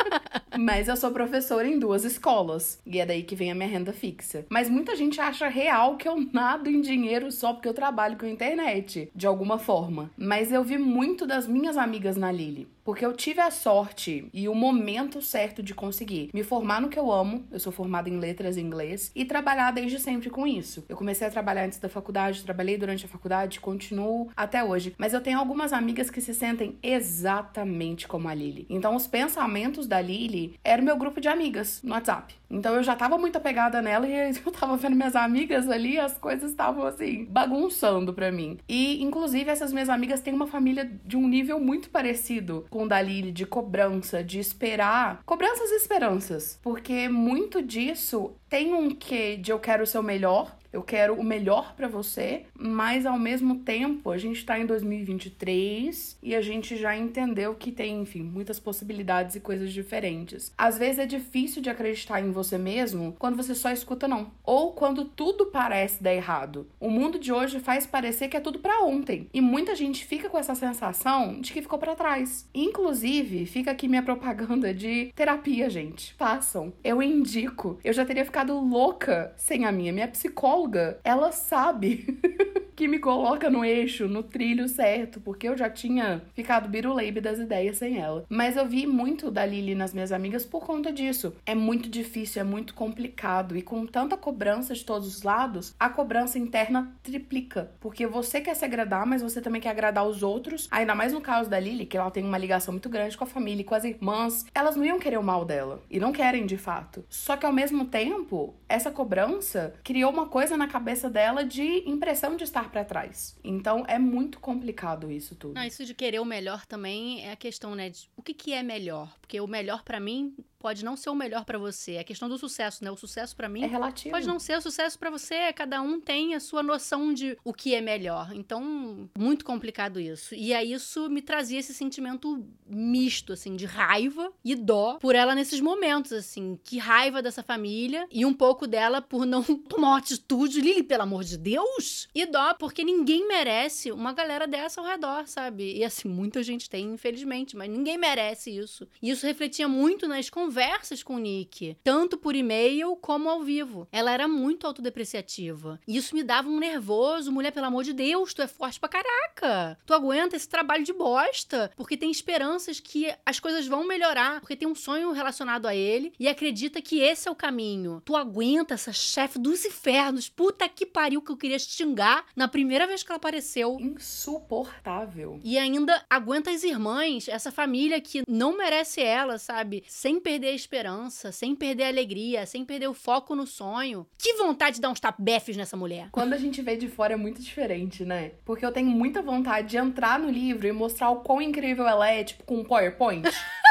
[0.58, 2.80] Mas eu sou professora em duas escolas.
[2.86, 4.46] E é daí que vem a minha renda fixa.
[4.48, 8.26] Mas muita gente acha real que eu nado em dinheiro só porque eu trabalho com
[8.26, 10.10] a internet, de alguma forma.
[10.16, 12.66] Mas eu vi muito das minhas amigas na Lili.
[12.88, 16.98] Porque eu tive a sorte e o momento certo de conseguir me formar no que
[16.98, 17.44] eu amo.
[17.50, 20.86] Eu sou formada em letras em inglês e trabalhar desde sempre com isso.
[20.88, 24.94] Eu comecei a trabalhar antes da faculdade, trabalhei durante a faculdade, continuo até hoje.
[24.96, 28.66] Mas eu tenho algumas amigas que se sentem exatamente como a Lily.
[28.70, 32.37] Então, os pensamentos da Lily era o meu grupo de amigas no WhatsApp.
[32.50, 34.12] Então eu já tava muito apegada nela e
[34.44, 38.58] eu tava vendo minhas amigas ali, as coisas estavam assim, bagunçando pra mim.
[38.68, 42.88] E, inclusive, essas minhas amigas têm uma família de um nível muito parecido com o
[42.88, 45.22] da de cobrança, de esperar.
[45.24, 46.58] Cobranças e esperanças.
[46.62, 51.24] Porque muito disso tem um quê de eu quero ser o melhor, eu quero o
[51.24, 56.76] melhor para você, mas ao mesmo tempo a gente tá em 2023 e a gente
[56.76, 60.52] já entendeu que tem, enfim, muitas possibilidades e coisas diferentes.
[60.58, 64.72] Às vezes é difícil de acreditar em você mesmo quando você só escuta não, ou
[64.72, 66.66] quando tudo parece dar errado.
[66.78, 70.28] O mundo de hoje faz parecer que é tudo para ontem, e muita gente fica
[70.28, 72.48] com essa sensação de que ficou para trás.
[72.54, 76.14] Inclusive, fica aqui minha propaganda de terapia, gente.
[76.14, 76.72] Façam.
[76.84, 77.78] Eu indico.
[77.82, 82.18] Eu já teria ficado louca sem a minha minha psicóloga psicóloga, ela sabe
[82.74, 87.40] que me coloca no eixo, no trilho certo, porque eu já tinha ficado biruleibe das
[87.40, 88.24] ideias sem ela.
[88.28, 91.34] Mas eu vi muito da Lili nas minhas amigas por conta disso.
[91.44, 95.88] É muito difícil, é muito complicado e com tanta cobrança de todos os lados, a
[95.88, 100.68] cobrança interna triplica, porque você quer se agradar, mas você também quer agradar os outros.
[100.70, 103.26] Ainda mais no caso da Lili, que ela tem uma ligação muito grande com a
[103.26, 106.46] família e com as irmãs, elas não iam querer o mal dela e não querem
[106.46, 107.04] de fato.
[107.08, 112.36] Só que ao mesmo tempo, essa cobrança criou uma coisa na cabeça dela de impressão
[112.36, 113.36] de estar para trás.
[113.42, 115.54] Então é muito complicado isso tudo.
[115.54, 117.90] Não, isso de querer o melhor também é a questão, né?
[117.90, 119.12] De, o que, que é melhor?
[119.20, 121.94] Porque o melhor para mim pode não ser o melhor para você.
[121.94, 122.90] É questão do sucesso, né?
[122.90, 124.10] O sucesso para mim é relativo.
[124.10, 125.52] Pode não ser o sucesso para você.
[125.52, 128.32] Cada um tem a sua noção de o que é melhor.
[128.34, 130.34] Então, muito complicado isso.
[130.34, 135.34] E aí isso me trazia esse sentimento misto, assim, de raiva e dó por ela
[135.34, 136.58] nesses momentos, assim.
[136.64, 141.04] Que raiva dessa família e um pouco dela por não tomar uma atitude, Lili, pelo
[141.04, 142.08] amor de Deus.
[142.14, 145.76] E dó porque ninguém merece uma galera dessa ao redor, sabe?
[145.76, 148.88] E assim, muita gente tem, infelizmente, mas ninguém merece isso.
[149.00, 153.42] E isso refletia muito nas conversas conversas com o Nick, tanto por e-mail como ao
[153.42, 153.86] vivo.
[153.92, 155.78] Ela era muito autodepreciativa.
[155.86, 157.30] E isso me dava um nervoso.
[157.30, 159.78] Mulher, pelo amor de Deus, tu é forte pra caraca.
[159.84, 164.56] Tu aguenta esse trabalho de bosta, porque tem esperanças que as coisas vão melhorar, porque
[164.56, 168.00] tem um sonho relacionado a ele e acredita que esse é o caminho.
[168.06, 170.30] Tu aguenta essa chefe dos infernos.
[170.30, 173.76] Puta que pariu que eu queria xingar na primeira vez que ela apareceu.
[173.78, 175.40] Insuportável.
[175.44, 179.84] E ainda aguenta as irmãs, essa família que não merece ela, sabe?
[179.86, 184.06] Sem perder perder a esperança, sem perder a alegria, sem perder o foco no sonho.
[184.16, 186.10] Que vontade de dar uns tapefes nessa mulher.
[186.12, 188.30] Quando a gente vê de fora é muito diferente, né?
[188.44, 192.08] Porque eu tenho muita vontade de entrar no livro e mostrar o quão incrível ela
[192.08, 193.28] é, tipo, com um PowerPoint.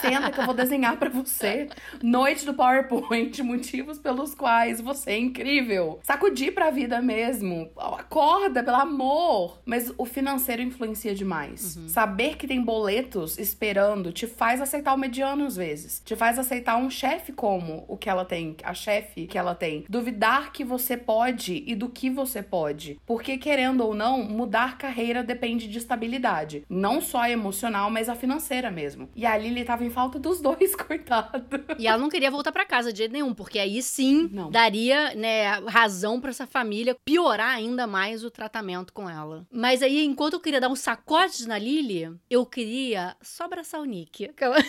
[0.00, 1.68] Senta que eu vou desenhar para você.
[2.02, 6.00] Noite do PowerPoint, motivos pelos quais você é incrível.
[6.02, 7.70] Sacudir pra vida mesmo.
[7.76, 9.60] Acorda, pelo amor.
[9.64, 11.76] Mas o financeiro influencia demais.
[11.76, 11.88] Uhum.
[11.88, 16.02] Saber que tem boletos esperando te faz aceitar o mediano às vezes.
[16.04, 19.84] Te faz aceitar um chefe como o que ela tem, a chefe que ela tem.
[19.88, 22.98] Duvidar que você pode e do que você pode.
[23.06, 26.64] Porque querendo ou não, mudar carreira depende de estabilidade.
[26.68, 29.08] Não só emocional, mas a financeira mesmo.
[29.14, 31.44] E a Lily tava em falta dos dois, coitado.
[31.78, 34.50] E ela não queria voltar para casa de jeito nenhum, porque aí sim não.
[34.50, 39.46] daria, né, razão para essa família piorar ainda mais o tratamento com ela.
[39.52, 43.84] Mas aí, enquanto eu queria dar um sacode na Lily, eu queria só abraçar o
[43.84, 44.26] Nick.
[44.26, 44.56] Aquela...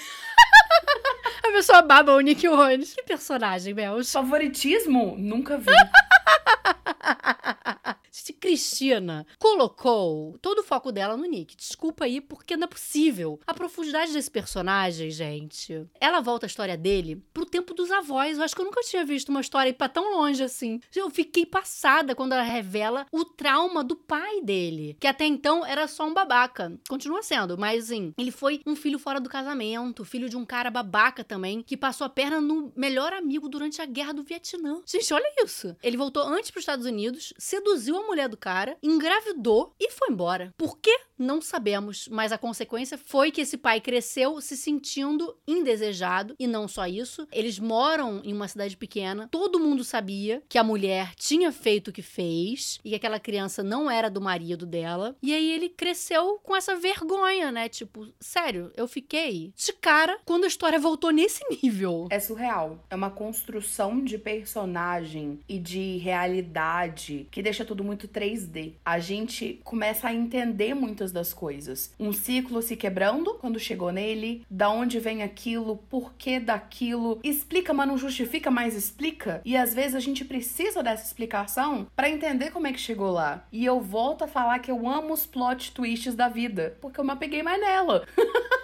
[1.43, 2.93] A pessoa baba o Nick Jones.
[2.93, 4.03] Que personagem, Mel.
[4.05, 5.15] Favoritismo?
[5.17, 5.71] Nunca vi.
[8.39, 11.55] Cristina colocou todo o foco dela no Nick.
[11.55, 13.39] Desculpa aí, porque não é possível.
[13.47, 15.85] A profundidade desse personagem, gente.
[15.99, 18.37] Ela volta a história dele pro tempo dos avós.
[18.37, 20.79] Eu acho que eu nunca tinha visto uma história ir pra tão longe assim.
[20.95, 25.87] Eu fiquei passada quando ela revela o trauma do pai dele, que até então era
[25.87, 26.77] só um babaca.
[26.89, 30.69] Continua sendo, mas assim, ele foi um filho fora do casamento, filho de um cara
[30.69, 34.81] babaca também, que passou a perna no melhor amigo durante a guerra do Vietnã.
[34.85, 35.75] Gente, olha isso.
[35.81, 40.53] Ele voltou antes pros Estados Unidos, seduziu a mulher do cara, engravidou e foi embora.
[40.57, 40.95] Por quê?
[41.21, 46.67] Não sabemos, mas a consequência foi que esse pai cresceu se sentindo indesejado e não
[46.67, 47.27] só isso.
[47.31, 49.27] Eles moram em uma cidade pequena.
[49.29, 53.61] Todo mundo sabia que a mulher tinha feito o que fez e que aquela criança
[53.61, 55.15] não era do marido dela.
[55.21, 57.69] E aí ele cresceu com essa vergonha, né?
[57.69, 62.07] Tipo, sério, eu fiquei de cara quando a história voltou nesse nível.
[62.09, 62.83] É surreal.
[62.89, 68.73] É uma construção de personagem e de realidade que deixa tudo muito 3D.
[68.83, 71.93] A gente começa a entender muitas das coisas.
[71.99, 77.19] Um ciclo se quebrando quando chegou nele, da onde vem aquilo, porquê daquilo.
[77.23, 79.41] Explica, mas não justifica, mas explica.
[79.43, 83.45] E às vezes a gente precisa dessa explicação para entender como é que chegou lá.
[83.51, 87.03] E eu volto a falar que eu amo os plot twists da vida, porque eu
[87.03, 88.05] me apeguei mais nela.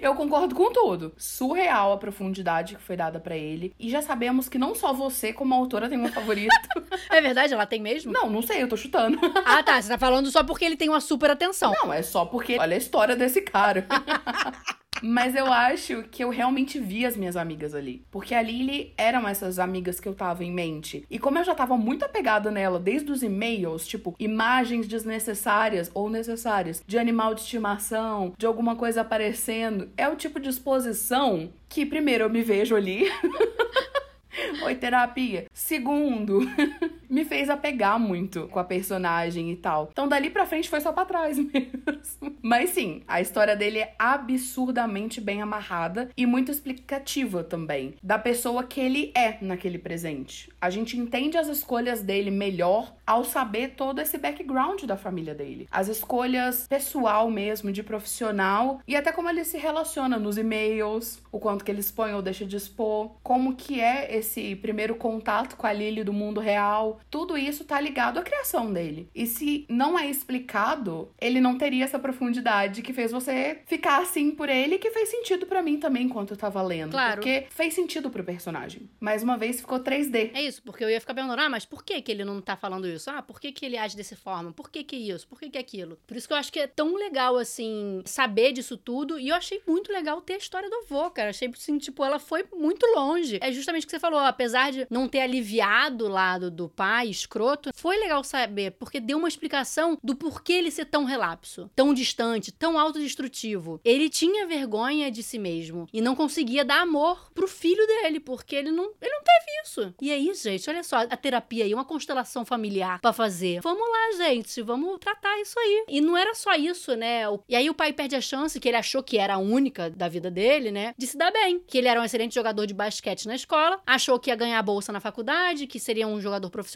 [0.00, 1.12] Eu concordo com tudo.
[1.16, 3.74] Surreal a profundidade que foi dada para ele.
[3.78, 6.54] E já sabemos que não só você, como autora, tem um favorito.
[7.10, 7.54] é verdade?
[7.54, 8.12] Ela tem mesmo?
[8.12, 9.18] Não, não sei, eu tô chutando.
[9.44, 9.80] ah, tá.
[9.80, 11.72] Você tá falando só porque ele tem uma super atenção.
[11.82, 13.86] Não, é só porque olha a história desse cara.
[15.06, 18.06] Mas eu acho que eu realmente vi as minhas amigas ali.
[18.10, 21.04] Porque a Lily eram essas amigas que eu tava em mente.
[21.10, 26.08] E como eu já tava muito apegada nela desde os e-mails, tipo, imagens desnecessárias ou
[26.08, 31.84] necessárias de animal de estimação, de alguma coisa aparecendo, é o tipo de exposição que
[31.84, 33.04] primeiro eu me vejo ali.
[34.64, 35.46] Oi, terapia.
[35.52, 36.40] Segundo,
[37.08, 39.88] me fez apegar muito com a personagem e tal.
[39.92, 42.36] Então dali pra frente foi só pra trás mesmo.
[42.42, 47.94] Mas sim, a história dele é absurdamente bem amarrada e muito explicativa também.
[48.02, 50.50] Da pessoa que ele é naquele presente.
[50.60, 55.68] A gente entende as escolhas dele melhor ao saber todo esse background da família dele.
[55.70, 61.38] As escolhas pessoal mesmo, de profissional e até como ele se relaciona nos e-mails, o
[61.38, 65.66] quanto que ele expõe ou deixa de expor, como que é esse primeiro contato com
[65.66, 66.93] a Lily do mundo real.
[67.10, 69.08] Tudo isso tá ligado à criação dele.
[69.14, 74.30] E se não é explicado, ele não teria essa profundidade que fez você ficar assim
[74.30, 76.92] por ele, que fez sentido para mim também enquanto eu tava lendo.
[76.92, 77.16] Claro.
[77.20, 78.88] Porque fez sentido pro personagem.
[79.00, 80.30] Mais uma vez ficou 3D.
[80.34, 82.56] É isso, porque eu ia ficar perguntando, ah, mas por que que ele não tá
[82.56, 83.10] falando isso?
[83.10, 84.52] Ah, por que que ele age dessa forma?
[84.52, 85.26] Por que que isso?
[85.26, 85.98] Por que que aquilo?
[86.06, 89.18] Por isso que eu acho que é tão legal, assim, saber disso tudo.
[89.18, 91.30] E eu achei muito legal ter a história do avô, cara.
[91.30, 93.38] Achei, assim, tipo, ela foi muito longe.
[93.40, 96.83] É justamente o que você falou, apesar de não ter aliviado o lado do pai,
[97.04, 101.94] escroto, foi legal saber, porque deu uma explicação do porquê ele ser tão relapso, tão
[101.94, 103.80] distante, tão autodestrutivo.
[103.84, 108.54] Ele tinha vergonha de si mesmo e não conseguia dar amor pro filho dele, porque
[108.54, 109.94] ele não, ele não teve isso.
[110.00, 113.60] E aí, gente, olha só, a terapia aí, uma constelação familiar para fazer.
[113.60, 115.84] Vamos lá, gente, vamos tratar isso aí.
[115.88, 117.22] E não era só isso, né?
[117.48, 120.08] E aí o pai perde a chance, que ele achou que era a única da
[120.08, 120.94] vida dele, né?
[120.96, 121.62] De se dar bem.
[121.66, 124.62] Que ele era um excelente jogador de basquete na escola, achou que ia ganhar a
[124.62, 126.73] bolsa na faculdade, que seria um jogador profissional,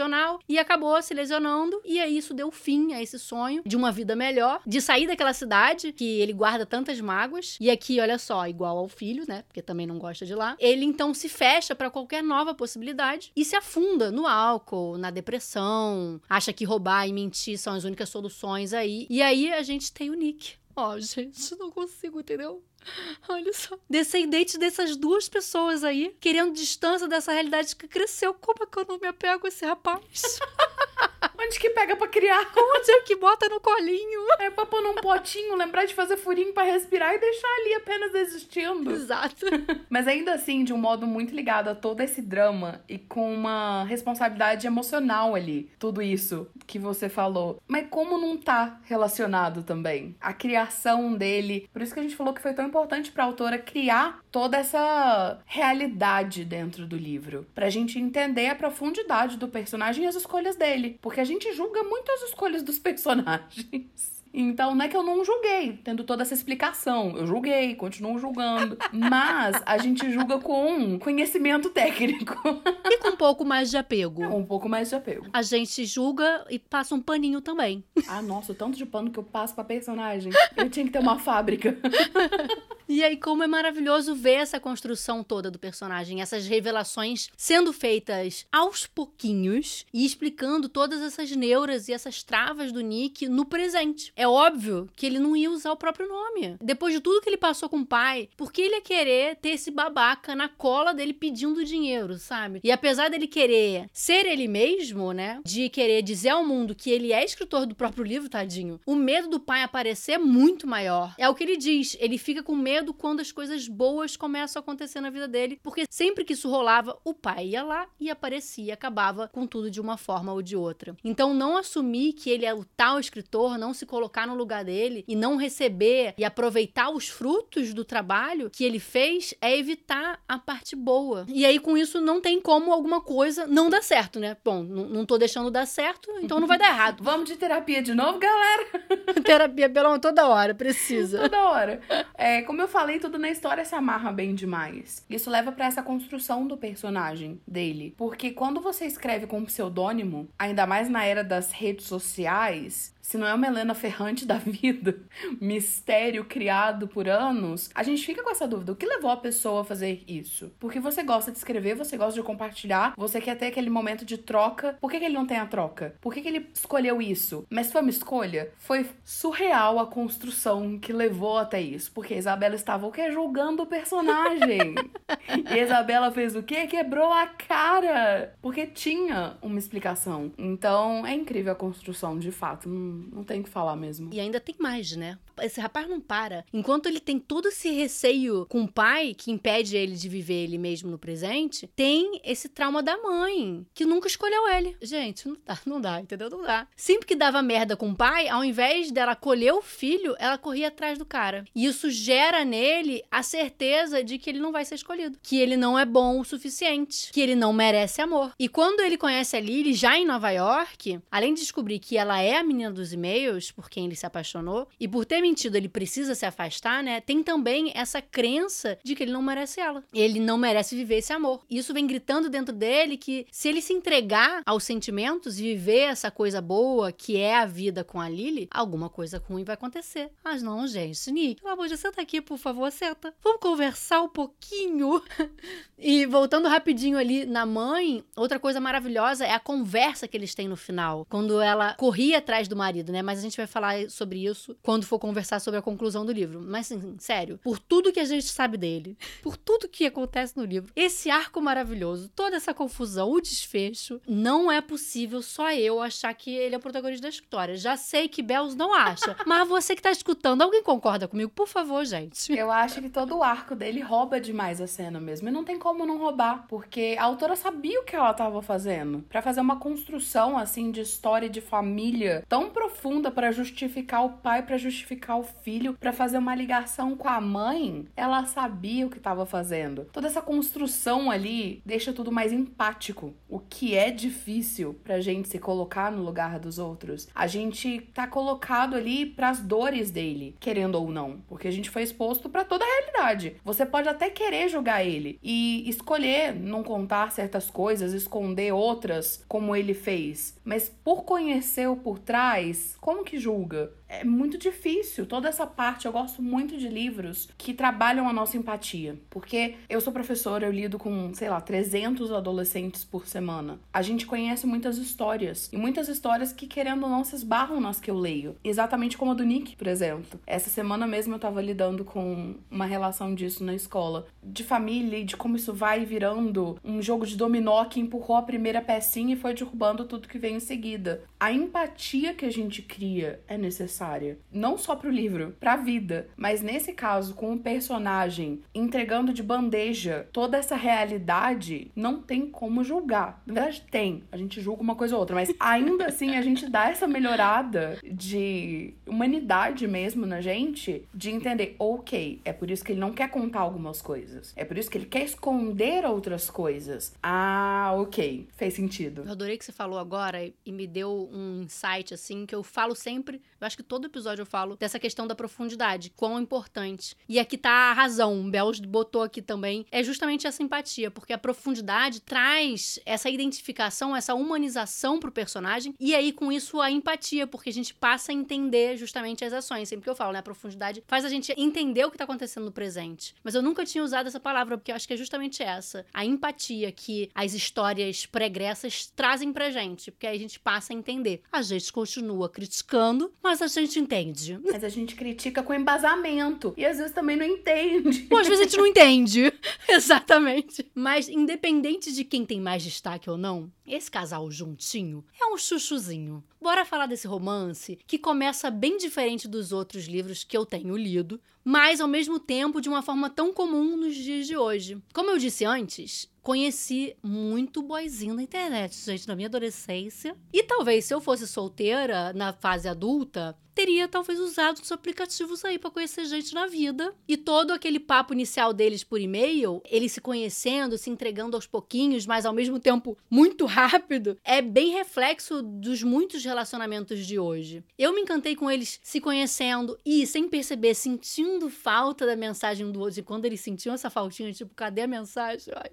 [0.48, 1.80] e acabou se lesionando.
[1.84, 5.32] E aí isso deu fim a esse sonho de uma vida melhor, de sair daquela
[5.32, 7.56] cidade que ele guarda tantas mágoas.
[7.60, 9.44] E aqui, olha só, igual ao filho, né?
[9.46, 10.56] Porque também não gosta de lá.
[10.58, 16.20] Ele então se fecha para qualquer nova possibilidade e se afunda no álcool, na depressão,
[16.28, 19.06] acha que roubar e mentir são as únicas soluções aí.
[19.08, 20.54] E aí a gente tem o Nick.
[20.76, 22.62] Ó, oh, gente, não consigo, entendeu?
[23.28, 23.78] Olha só.
[23.88, 28.34] Descendente dessas duas pessoas aí, querendo distância dessa realidade que cresceu.
[28.34, 30.38] Como é que eu não me apego a esse rapaz?
[31.40, 32.50] Onde que pega pra criar?
[32.56, 34.20] Onde é que bota no colinho?
[34.40, 38.14] É pra pôr num potinho, lembrar de fazer furinho para respirar e deixar ali apenas
[38.14, 38.90] existindo.
[38.90, 39.46] Exato.
[39.88, 43.84] Mas ainda assim, de um modo muito ligado a todo esse drama e com uma
[43.84, 45.70] responsabilidade emocional ali.
[45.78, 47.60] Tudo isso que você falou.
[47.66, 50.16] Mas como não tá relacionado também?
[50.20, 51.68] A criação dele.
[51.72, 55.38] Por isso que a gente falou que foi tão importante pra autora criar toda essa
[55.46, 57.46] realidade dentro do livro.
[57.54, 60.98] Pra gente entender a profundidade do personagem e as escolhas dele.
[61.00, 64.18] Porque a gente julga muito as escolhas dos personagens.
[64.32, 67.16] Então, não é que eu não julguei, tendo toda essa explicação.
[67.16, 68.76] Eu julguei, continuo julgando.
[68.92, 72.36] Mas a gente julga com conhecimento técnico.
[72.84, 74.22] E com um pouco mais de apego.
[74.24, 75.26] um pouco mais de apego.
[75.32, 77.82] A gente julga e passa um paninho também.
[78.06, 80.30] Ah, nossa, o tanto de pano que eu passo pra personagem.
[80.56, 81.76] Eu tinha que ter uma fábrica.
[82.88, 88.46] E aí, como é maravilhoso ver essa construção toda do personagem, essas revelações sendo feitas
[88.50, 94.10] aos pouquinhos e explicando todas essas neuras e essas travas do Nick no presente.
[94.16, 96.56] É óbvio que ele não ia usar o próprio nome.
[96.62, 99.50] Depois de tudo que ele passou com o pai, por que ele ia querer ter
[99.50, 102.58] esse babaca na cola dele pedindo dinheiro, sabe?
[102.64, 105.42] E apesar dele querer ser ele mesmo, né?
[105.44, 109.28] De querer dizer ao mundo que ele é escritor do próprio livro, tadinho, o medo
[109.28, 111.14] do pai aparecer é muito maior.
[111.18, 111.94] É o que ele diz.
[112.00, 115.84] Ele fica com medo quando as coisas boas começam a acontecer na vida dele, porque
[115.90, 119.80] sempre que isso rolava, o pai ia lá e aparecia e acabava com tudo de
[119.80, 120.96] uma forma ou de outra.
[121.04, 124.64] Então, não assumir que ele é o tal escritor, não se colocar colocar no lugar
[124.64, 130.20] dele e não receber e aproveitar os frutos do trabalho que ele fez é evitar
[130.28, 131.26] a parte boa.
[131.28, 134.36] E aí, com isso, não tem como alguma coisa não dar certo, né?
[134.44, 137.02] Bom, não tô deixando dar certo, então não vai dar errado.
[137.04, 138.66] Vamos de terapia de novo, galera?
[139.24, 141.18] terapia, pelo toda hora, precisa.
[141.22, 141.80] toda hora.
[142.14, 145.04] É, como eu falei, tudo na história se amarra bem demais.
[145.08, 147.94] Isso leva para essa construção do personagem dele.
[147.96, 153.16] Porque quando você escreve com um pseudônimo, ainda mais na era das redes sociais, se
[153.16, 154.98] não é uma Helena Ferrante da vida,
[155.40, 158.72] mistério criado por anos, a gente fica com essa dúvida.
[158.72, 160.52] O que levou a pessoa a fazer isso?
[160.60, 164.18] Porque você gosta de escrever, você gosta de compartilhar, você quer ter aquele momento de
[164.18, 164.76] troca.
[164.78, 165.94] Por que, que ele não tem a troca?
[166.02, 167.46] Por que, que ele escolheu isso?
[167.48, 168.52] Mas foi uma escolha?
[168.58, 171.90] Foi surreal a construção que levou até isso.
[171.92, 173.10] Porque a Isabela estava o quê?
[173.10, 174.74] Julgando o personagem.
[175.50, 176.66] e a Isabela fez o quê?
[176.66, 178.34] Quebrou a cara.
[178.42, 180.30] Porque tinha uma explicação.
[180.36, 182.68] Então é incrível a construção, de fato.
[182.68, 184.10] Não, não tem o que falar mesmo.
[184.12, 185.18] E ainda tem mais, né?
[185.40, 186.44] Esse rapaz não para.
[186.52, 190.58] Enquanto ele tem todo esse receio com o pai, que impede ele de viver ele
[190.58, 194.76] mesmo no presente, tem esse trauma da mãe, que nunca escolheu ele.
[194.82, 196.30] Gente, não dá, não dá, entendeu?
[196.30, 196.66] Não dá.
[196.76, 200.68] Sempre que dava merda com o pai, ao invés dela acolher o filho, ela corria
[200.68, 201.44] atrás do cara.
[201.54, 205.18] E isso gera nele a certeza de que ele não vai ser escolhido.
[205.22, 207.12] Que ele não é bom o suficiente.
[207.12, 208.32] Que ele não merece amor.
[208.38, 212.20] E quando ele conhece a Lily, já em Nova York, além de descobrir que ela
[212.20, 215.68] é a menina dos e-mails, por quem ele se apaixonou, e por ter mentido ele
[215.68, 217.00] precisa se afastar, né?
[217.00, 219.82] Tem também essa crença de que ele não merece ela.
[219.92, 221.44] Ele não merece viver esse amor.
[221.50, 226.10] Isso vem gritando dentro dele que se ele se entregar aos sentimentos e viver essa
[226.10, 230.10] coisa boa que é a vida com a Lily, alguma coisa ruim vai acontecer.
[230.24, 233.14] Mas não, gente, Nick, pelo amor de senta aqui, por favor, senta.
[233.22, 235.02] Vamos conversar um pouquinho.
[235.78, 240.48] e voltando rapidinho ali na mãe, outra coisa maravilhosa é a conversa que eles têm
[240.48, 243.02] no final, quando ela corria atrás do marido, né?
[243.02, 246.40] Mas a gente vai falar sobre isso quando for conversar sobre a conclusão do livro.
[246.40, 250.44] Mas, assim, sério, por tudo que a gente sabe dele, por tudo que acontece no
[250.44, 256.12] livro, esse arco maravilhoso, toda essa confusão, o desfecho, não é possível só eu achar
[256.14, 257.56] que ele é o protagonista da história.
[257.56, 261.30] Já sei que Bells não acha, mas você que tá escutando, alguém concorda comigo?
[261.30, 262.32] Por favor, gente.
[262.32, 265.28] Eu acho que todo o arco dele rouba demais a cena mesmo.
[265.28, 269.04] E não tem como não roubar, porque a autora sabia o que ela tava fazendo.
[269.08, 274.42] para fazer uma construção, assim, de história de família tão profunda para justificar o pai,
[274.42, 278.98] para justificar o filho, para fazer uma ligação com a mãe, ela sabia o que
[278.98, 279.84] tava fazendo.
[279.92, 285.38] Toda essa construção ali deixa tudo mais empático, o que é difícil pra gente se
[285.38, 287.06] colocar no lugar dos outros.
[287.14, 291.84] A gente tá colocado ali pras dores dele, querendo ou não, porque a gente foi
[291.84, 293.36] exposto para toda a realidade.
[293.44, 299.54] Você pode até querer julgar ele e escolher não contar certas coisas, esconder outras, como
[299.54, 302.47] ele fez, mas por conhecer o por trás,
[302.80, 303.70] como que julga?
[303.88, 305.06] É muito difícil.
[305.06, 308.98] Toda essa parte, eu gosto muito de livros que trabalham a nossa empatia.
[309.08, 313.58] Porque eu sou professora, eu lido com, sei lá, 300 adolescentes por semana.
[313.72, 315.48] A gente conhece muitas histórias.
[315.52, 318.36] E muitas histórias que, querendo ou não, se esbarram nas que eu leio.
[318.44, 320.20] Exatamente como a do Nick, por exemplo.
[320.26, 324.06] Essa semana mesmo eu tava lidando com uma relação disso na escola.
[324.22, 328.22] De família e de como isso vai virando um jogo de dominó que empurrou a
[328.22, 331.02] primeira pecinha e foi derrubando tudo que vem em seguida.
[331.18, 335.52] A empatia que a gente cria é necessária necessária, não só para o livro, para
[335.52, 342.02] a vida, mas nesse caso com o personagem entregando de bandeja toda essa realidade, não
[342.02, 343.22] tem como julgar.
[343.24, 346.48] Na verdade tem, a gente julga uma coisa ou outra, mas ainda assim a gente
[346.48, 352.72] dá essa melhorada de humanidade mesmo na gente, de entender, OK, é por isso que
[352.72, 354.32] ele não quer contar algumas coisas.
[354.36, 356.94] É por isso que ele quer esconder outras coisas.
[357.02, 359.02] Ah, OK, fez sentido.
[359.04, 362.74] Eu adorei que você falou agora e me deu um insight assim que eu falo
[362.74, 366.96] sempre, eu acho que todo episódio eu falo dessa questão da profundidade, quão importante.
[367.08, 371.12] E aqui tá a razão, o Bells botou aqui também, é justamente essa empatia, porque
[371.12, 377.26] a profundidade traz essa identificação, essa humanização pro personagem, e aí com isso a empatia,
[377.26, 379.68] porque a gente passa a entender justamente as ações.
[379.68, 382.44] Sempre que eu falo, né, a profundidade faz a gente entender o que tá acontecendo
[382.44, 383.14] no presente.
[383.22, 386.04] Mas eu nunca tinha usado essa palavra, porque eu acho que é justamente essa, a
[386.04, 391.20] empatia que as histórias pregressas trazem pra gente, porque aí a gente passa a entender.
[391.30, 394.38] A gente continua criticando, mas a gente gente entende.
[394.44, 396.54] Mas a gente critica com embasamento.
[396.56, 398.02] E às vezes também não entende.
[398.02, 399.32] Pô, às vezes a gente não entende.
[399.68, 400.70] Exatamente.
[400.74, 406.24] Mas independente de quem tem mais destaque ou não, esse casal juntinho é um chuchuzinho.
[406.40, 411.20] Bora falar desse romance que começa bem diferente dos outros livros que eu tenho lido,
[411.44, 414.78] mas ao mesmo tempo de uma forma tão comum nos dias de hoje.
[414.92, 420.16] Como eu disse antes, conheci muito boizinho na internet, gente, na minha adolescência.
[420.32, 425.58] E talvez se eu fosse solteira na fase adulta, teria talvez usado os aplicativos aí
[425.58, 426.94] para conhecer gente na vida.
[427.08, 432.06] E todo aquele papo inicial deles por e-mail, eles se conhecendo, se entregando aos pouquinhos,
[432.06, 437.64] mas ao mesmo tempo muito rápido, é bem reflexo dos muitos relacionamentos de hoje.
[437.76, 442.78] Eu me encantei com eles se conhecendo e, sem perceber, sentindo falta da mensagem do
[442.78, 443.00] outro.
[443.00, 445.52] E quando eles sentiam essa faltinha, tipo, cadê a mensagem?
[445.56, 445.70] Ai,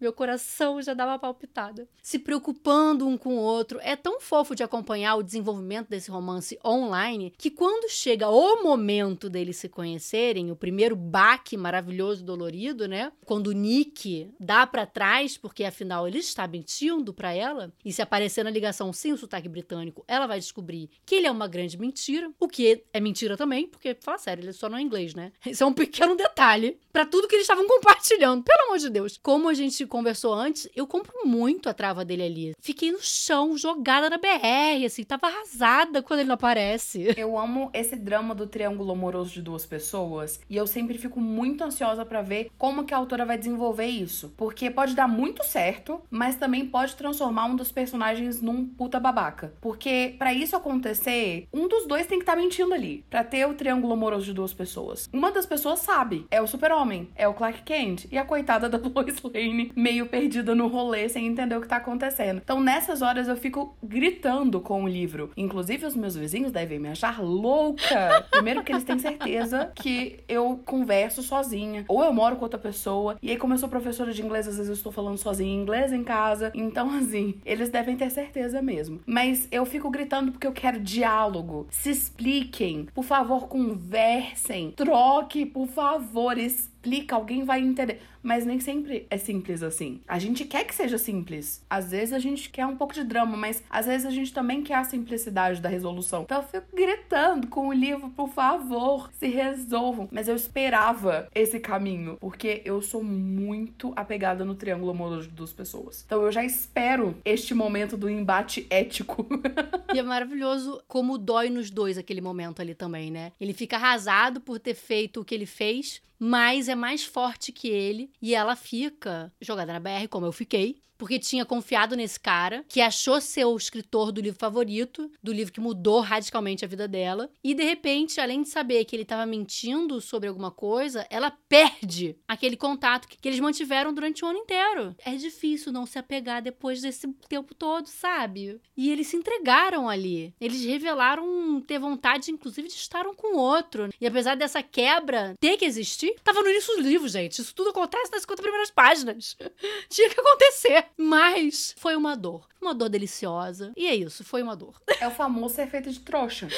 [0.00, 1.86] meu coração já dava palpitada.
[2.02, 3.78] Se preocupando um com o outro.
[3.82, 9.28] É tão fofo de acompanhar o desenvolvimento desse romance online que quando chega o momento
[9.28, 13.12] deles se conhecerem, o primeiro baque maravilhoso, dolorido, né?
[13.24, 18.02] Quando o Nick dá para trás, porque afinal ele está mentindo para ela, e se
[18.02, 21.78] aparecer na ligação sim o sotaque britânico, ela vai descobrir que ele é uma grande
[21.78, 25.32] mentira, o que é mentira também, porque, fala sério, ele só não é inglês, né?
[25.46, 29.18] Isso é um pequeno detalhe para tudo que eles estavam compartilhando, pelo amor de Deus.
[29.22, 32.52] Como a gente conversou antes, eu compro muito a trava dele ali.
[32.60, 37.07] Fiquei no chão, jogada na BR, assim, tava arrasada quando ele não aparece.
[37.16, 41.64] Eu amo esse drama do triângulo amoroso de duas pessoas e eu sempre fico muito
[41.64, 46.00] ansiosa para ver como que a autora vai desenvolver isso, porque pode dar muito certo,
[46.10, 49.52] mas também pode transformar um dos personagens num puta babaca.
[49.60, 53.46] Porque para isso acontecer, um dos dois tem que estar tá mentindo ali, para ter
[53.46, 55.08] o triângulo amoroso de duas pessoas.
[55.12, 58.78] Uma das pessoas sabe, é o Super-Homem, é o Clark Kent, e a coitada da
[58.94, 62.40] Lois Lane meio perdida no rolê sem entender o que tá acontecendo.
[62.42, 65.30] Então nessas horas eu fico gritando com o livro.
[65.36, 68.26] Inclusive, os meus vizinhos devem me achar louca.
[68.30, 73.16] Primeiro, que eles têm certeza que eu converso sozinha, ou eu moro com outra pessoa.
[73.22, 75.60] E aí, como eu sou professora de inglês, às vezes eu estou falando sozinha em
[75.60, 76.50] inglês em casa.
[76.54, 79.00] Então, assim, eles devem ter certeza mesmo.
[79.06, 81.66] Mas eu fico gritando porque eu quero diálogo.
[81.70, 82.86] Se expliquem.
[82.94, 84.72] Por favor, conversem.
[84.72, 86.38] Troque, por favor.
[86.78, 90.00] Explica, alguém vai entender mas nem sempre é simples assim.
[90.06, 91.64] A gente quer que seja simples.
[91.68, 94.62] Às vezes a gente quer um pouco de drama, mas às vezes a gente também
[94.62, 96.22] quer a simplicidade da resolução.
[96.22, 100.08] Então eu fico gritando com o livro, por favor, se resolvam.
[100.10, 106.02] Mas eu esperava esse caminho, porque eu sou muito apegada no triângulo amoroso das pessoas.
[106.04, 109.26] Então eu já espero este momento do embate ético.
[109.94, 113.32] e é maravilhoso como dói nos dois aquele momento ali também, né?
[113.40, 117.68] Ele fica arrasado por ter feito o que ele fez, mas é mais forte que
[117.68, 122.64] ele e ela fica jogada na BR, como eu fiquei, porque tinha confiado nesse cara,
[122.68, 126.88] que achou ser o escritor do livro favorito, do livro que mudou radicalmente a vida
[126.88, 127.30] dela.
[127.42, 132.16] E de repente, além de saber que ele estava mentindo sobre alguma coisa, ela perde
[132.26, 134.96] aquele contato que, eles mantiveram durante o ano inteiro.
[135.04, 138.58] É difícil não se apegar depois desse tempo todo, sabe?
[138.74, 140.34] E eles se entregaram ali.
[140.40, 143.90] Eles revelaram ter vontade, inclusive, de estar um com o outro.
[144.00, 147.42] E apesar dessa quebra ter que existir, tava no início do livro, gente.
[147.42, 149.36] Isso tudo acontece nas 50 primeiras páginas.
[149.90, 150.87] Tinha que acontecer.
[150.96, 152.48] Mas foi uma dor.
[152.60, 153.72] Uma dor deliciosa.
[153.76, 154.80] E é isso, foi uma dor.
[155.00, 156.48] É o famoso ser feito de trouxa.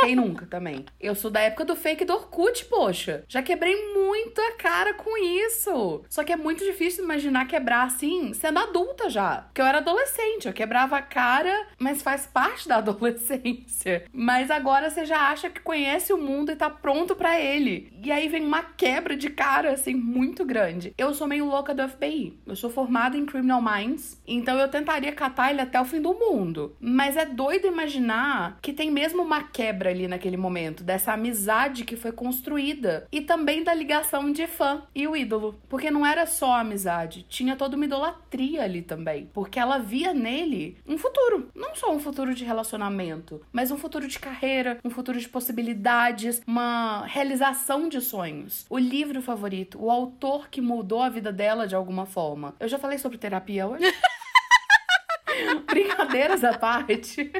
[0.00, 0.84] Quem nunca também?
[1.00, 3.24] Eu sou da época do fake do Orkut, poxa.
[3.28, 6.02] Já quebrei muito a cara com isso.
[6.08, 9.42] Só que é muito difícil imaginar quebrar assim, sendo adulta já.
[9.42, 14.04] Porque eu era adolescente, eu quebrava a cara, mas faz parte da adolescência.
[14.12, 17.92] Mas agora você já acha que conhece o mundo e tá pronto para ele.
[18.02, 20.94] E aí vem uma quebra de cara, assim, muito grande.
[20.98, 22.38] Eu sou meio louca do FBI.
[22.46, 26.12] Eu sou formada em Criminal Minds, então eu tentaria catar ele até o fim do
[26.12, 26.76] mundo.
[26.78, 31.96] Mas é doido imaginar que tem mesmo uma quebra ali naquele momento, dessa amizade que
[31.96, 35.58] foi construída e também da ligação de fã e o ídolo.
[35.68, 39.30] Porque não era só amizade, tinha toda uma idolatria ali também.
[39.32, 41.48] Porque ela via nele um futuro.
[41.54, 46.42] Não só um futuro de relacionamento, mas um futuro de carreira, um futuro de possibilidades,
[46.46, 48.66] uma realização de sonhos.
[48.68, 52.54] O livro favorito, o autor que mudou a vida dela de alguma forma.
[52.60, 53.53] Eu já falei sobre terapia
[55.66, 57.30] Brincadeiras à parte.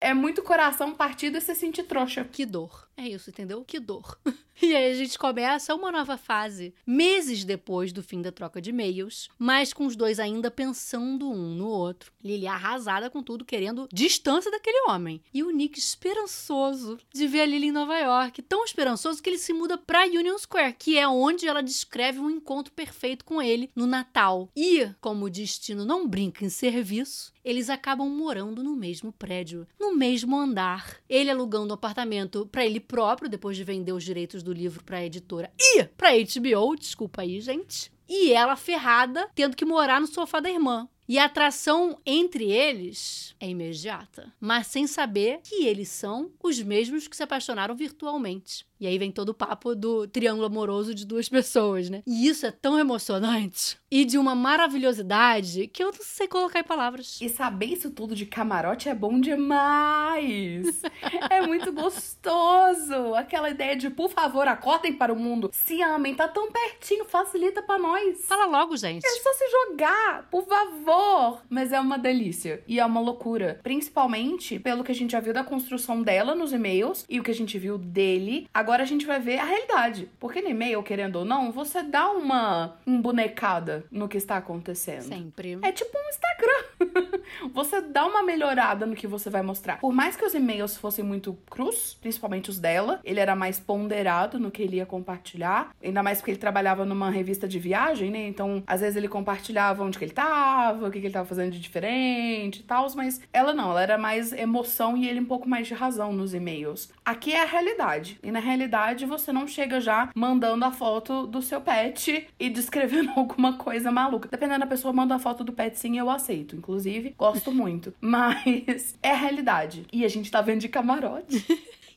[0.00, 2.24] É muito coração partido e se sentir trouxa.
[2.24, 2.88] Que dor.
[2.96, 3.64] É isso, entendeu?
[3.64, 4.18] Que dor.
[4.60, 8.70] E aí a gente começa uma nova fase, meses depois do fim da troca de
[8.70, 12.12] e-mails, mas com os dois ainda pensando um no outro.
[12.22, 15.22] Lily arrasada com tudo, querendo distância daquele homem.
[15.32, 19.38] E o Nick esperançoso de ver a Lily em Nova York, tão esperançoso que ele
[19.38, 23.70] se muda pra Union Square, que é onde ela descreve um encontro perfeito com ele
[23.74, 24.48] no Natal.
[24.56, 29.94] E, como o destino não brinca em serviço, eles acabam morando no mesmo prédio, no
[29.94, 30.96] mesmo andar.
[31.08, 34.98] Ele alugando um apartamento para ele próprio, depois de vender os direitos do livro para
[34.98, 37.92] a editora e para HBO, desculpa aí, gente.
[38.08, 40.88] E ela ferrada, tendo que morar no sofá da irmã.
[41.08, 47.08] E a atração entre eles é imediata, mas sem saber que eles são os mesmos
[47.08, 48.64] que se apaixonaram virtualmente.
[48.82, 52.02] E aí vem todo o papo do triângulo amoroso de duas pessoas, né?
[52.04, 56.64] E isso é tão emocionante e de uma maravilhosidade que eu não sei colocar em
[56.64, 57.20] palavras.
[57.20, 60.80] E saber isso tudo de camarote é bom demais.
[61.28, 63.14] é muito gostoso.
[63.14, 67.62] Aquela ideia de, por favor, acordem para o mundo, se amem, tá tão pertinho, facilita
[67.62, 68.24] para nós.
[68.24, 69.06] Fala logo, gente.
[69.06, 71.42] É só se jogar, por favor.
[71.50, 75.34] Mas é uma delícia e é uma loucura, principalmente pelo que a gente já viu
[75.34, 78.48] da construção dela nos e-mails e o que a gente viu dele.
[78.54, 80.08] Agora Agora a gente vai ver a realidade.
[80.18, 85.02] Porque no e-mail, querendo ou não, você dá uma embonecada no que está acontecendo.
[85.02, 85.58] Sempre.
[85.60, 87.20] É tipo um Instagram.
[87.52, 89.78] você dá uma melhorada no que você vai mostrar.
[89.78, 94.40] Por mais que os e-mails fossem muito crus, principalmente os dela, ele era mais ponderado
[94.40, 95.74] no que ele ia compartilhar.
[95.84, 98.26] Ainda mais porque ele trabalhava numa revista de viagem, né?
[98.26, 101.52] Então, às vezes ele compartilhava onde que ele tava, o que, que ele tava fazendo
[101.52, 102.86] de diferente e tal.
[102.96, 106.32] Mas ela não, ela era mais emoção e ele um pouco mais de razão nos
[106.32, 106.90] e-mails.
[107.04, 108.18] Aqui é a realidade.
[108.22, 112.50] E na realidade, realidade, você não chega já mandando a foto do seu pet e
[112.50, 114.28] descrevendo alguma coisa maluca.
[114.28, 116.56] Dependendo da pessoa, manda a foto do pet sim, eu aceito.
[116.56, 117.94] Inclusive, gosto muito.
[118.00, 119.86] Mas é a realidade.
[119.92, 121.44] E a gente tá vendo de camarote.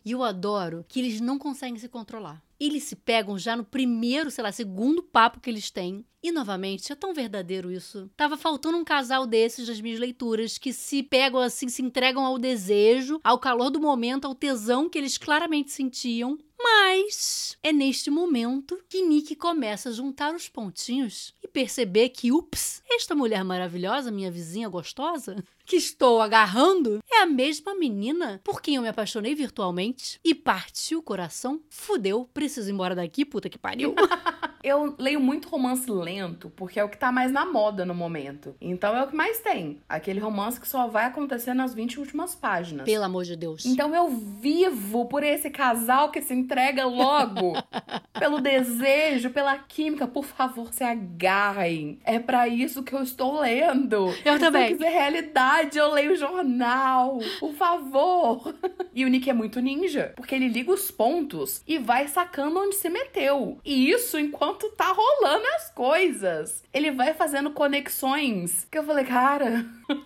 [0.03, 2.41] E eu adoro que eles não conseguem se controlar.
[2.59, 6.05] Eles se pegam já no primeiro, sei lá, segundo papo que eles têm.
[6.23, 8.09] E novamente, é tão verdadeiro isso.
[8.15, 12.39] Tava faltando um casal desses nas minhas leituras que se pegam assim, se entregam ao
[12.39, 16.37] desejo, ao calor do momento, ao tesão que eles claramente sentiam.
[16.59, 22.81] Mas é neste momento que Nick começa a juntar os pontinhos e perceber que, ups,
[22.89, 28.75] esta mulher maravilhosa, minha vizinha gostosa, que estou agarrando, é a mesma menina por quem
[28.75, 31.61] eu me apaixonei virtualmente e partiu o coração.
[31.69, 33.93] Fudeu, preciso ir embora daqui, puta que pariu.
[34.65, 38.55] eu leio muito romance lento, porque é o que tá mais na moda no momento.
[38.59, 39.79] Então é o que mais tem.
[39.87, 42.85] Aquele romance que só vai acontecer nas 20 últimas páginas.
[42.85, 43.63] Pelo amor de Deus.
[43.63, 47.53] Então eu vivo por esse casal que se entrega logo.
[48.17, 50.07] pelo desejo, pela química.
[50.07, 51.99] Por favor, se agarrem.
[52.03, 54.11] É para isso que eu estou lendo.
[54.25, 54.69] Eu também.
[54.69, 57.19] Se eu quiser realidade, eu leio jornal.
[57.39, 58.55] Por favor.
[58.95, 62.75] e o Nick é muito ninja, porque ele liga os pontos e vai sacando onde
[62.75, 63.59] se meteu.
[63.63, 66.63] E isso enquanto enquanto tá rolando as coisas.
[66.73, 69.65] Ele vai fazendo conexões que eu falei, cara.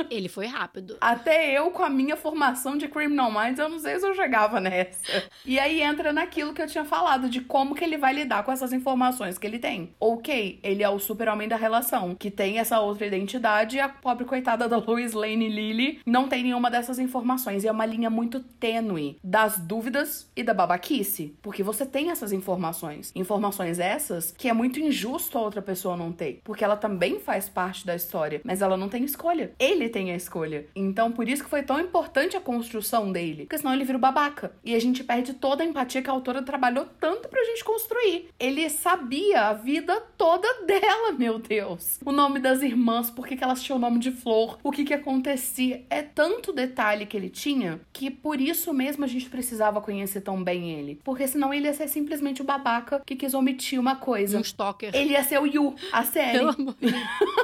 [0.09, 0.97] Ele foi rápido.
[0.99, 4.59] Até eu, com a minha formação de Criminal Minds, eu não sei se eu chegava
[4.59, 5.23] nessa.
[5.45, 8.51] E aí entra naquilo que eu tinha falado, de como que ele vai lidar com
[8.51, 9.93] essas informações que ele tem.
[9.99, 14.25] Ok, ele é o super-homem da relação, que tem essa outra identidade, e a pobre
[14.25, 17.63] coitada da Lois Lane Lily não tem nenhuma dessas informações.
[17.63, 21.35] E é uma linha muito tênue das dúvidas e da babaquice.
[21.41, 23.11] Porque você tem essas informações.
[23.15, 27.47] Informações essas que é muito injusto a outra pessoa não ter, porque ela também faz
[27.47, 29.51] parte da história, mas ela não tem escolha.
[29.69, 30.67] Ele tem a escolha.
[30.75, 34.01] Então, por isso que foi tão importante a construção dele, porque senão ele vira o
[34.01, 34.51] babaca.
[34.63, 38.29] E a gente perde toda a empatia que a autora trabalhou tanto pra gente construir.
[38.39, 41.99] Ele sabia a vida toda dela, meu Deus.
[42.05, 44.83] O nome das irmãs, por que, que elas tinham o nome de flor, o que
[44.83, 45.85] que acontecia.
[45.89, 50.43] É tanto detalhe que ele tinha que por isso mesmo a gente precisava conhecer tão
[50.43, 50.99] bem ele.
[51.03, 54.37] Porque senão ele ia ser simplesmente o babaca que quis omitir uma coisa coisa.
[54.37, 54.91] Um stalker.
[54.93, 56.37] Ele ia ser o Yu, a série.
[56.37, 56.75] Pelo amor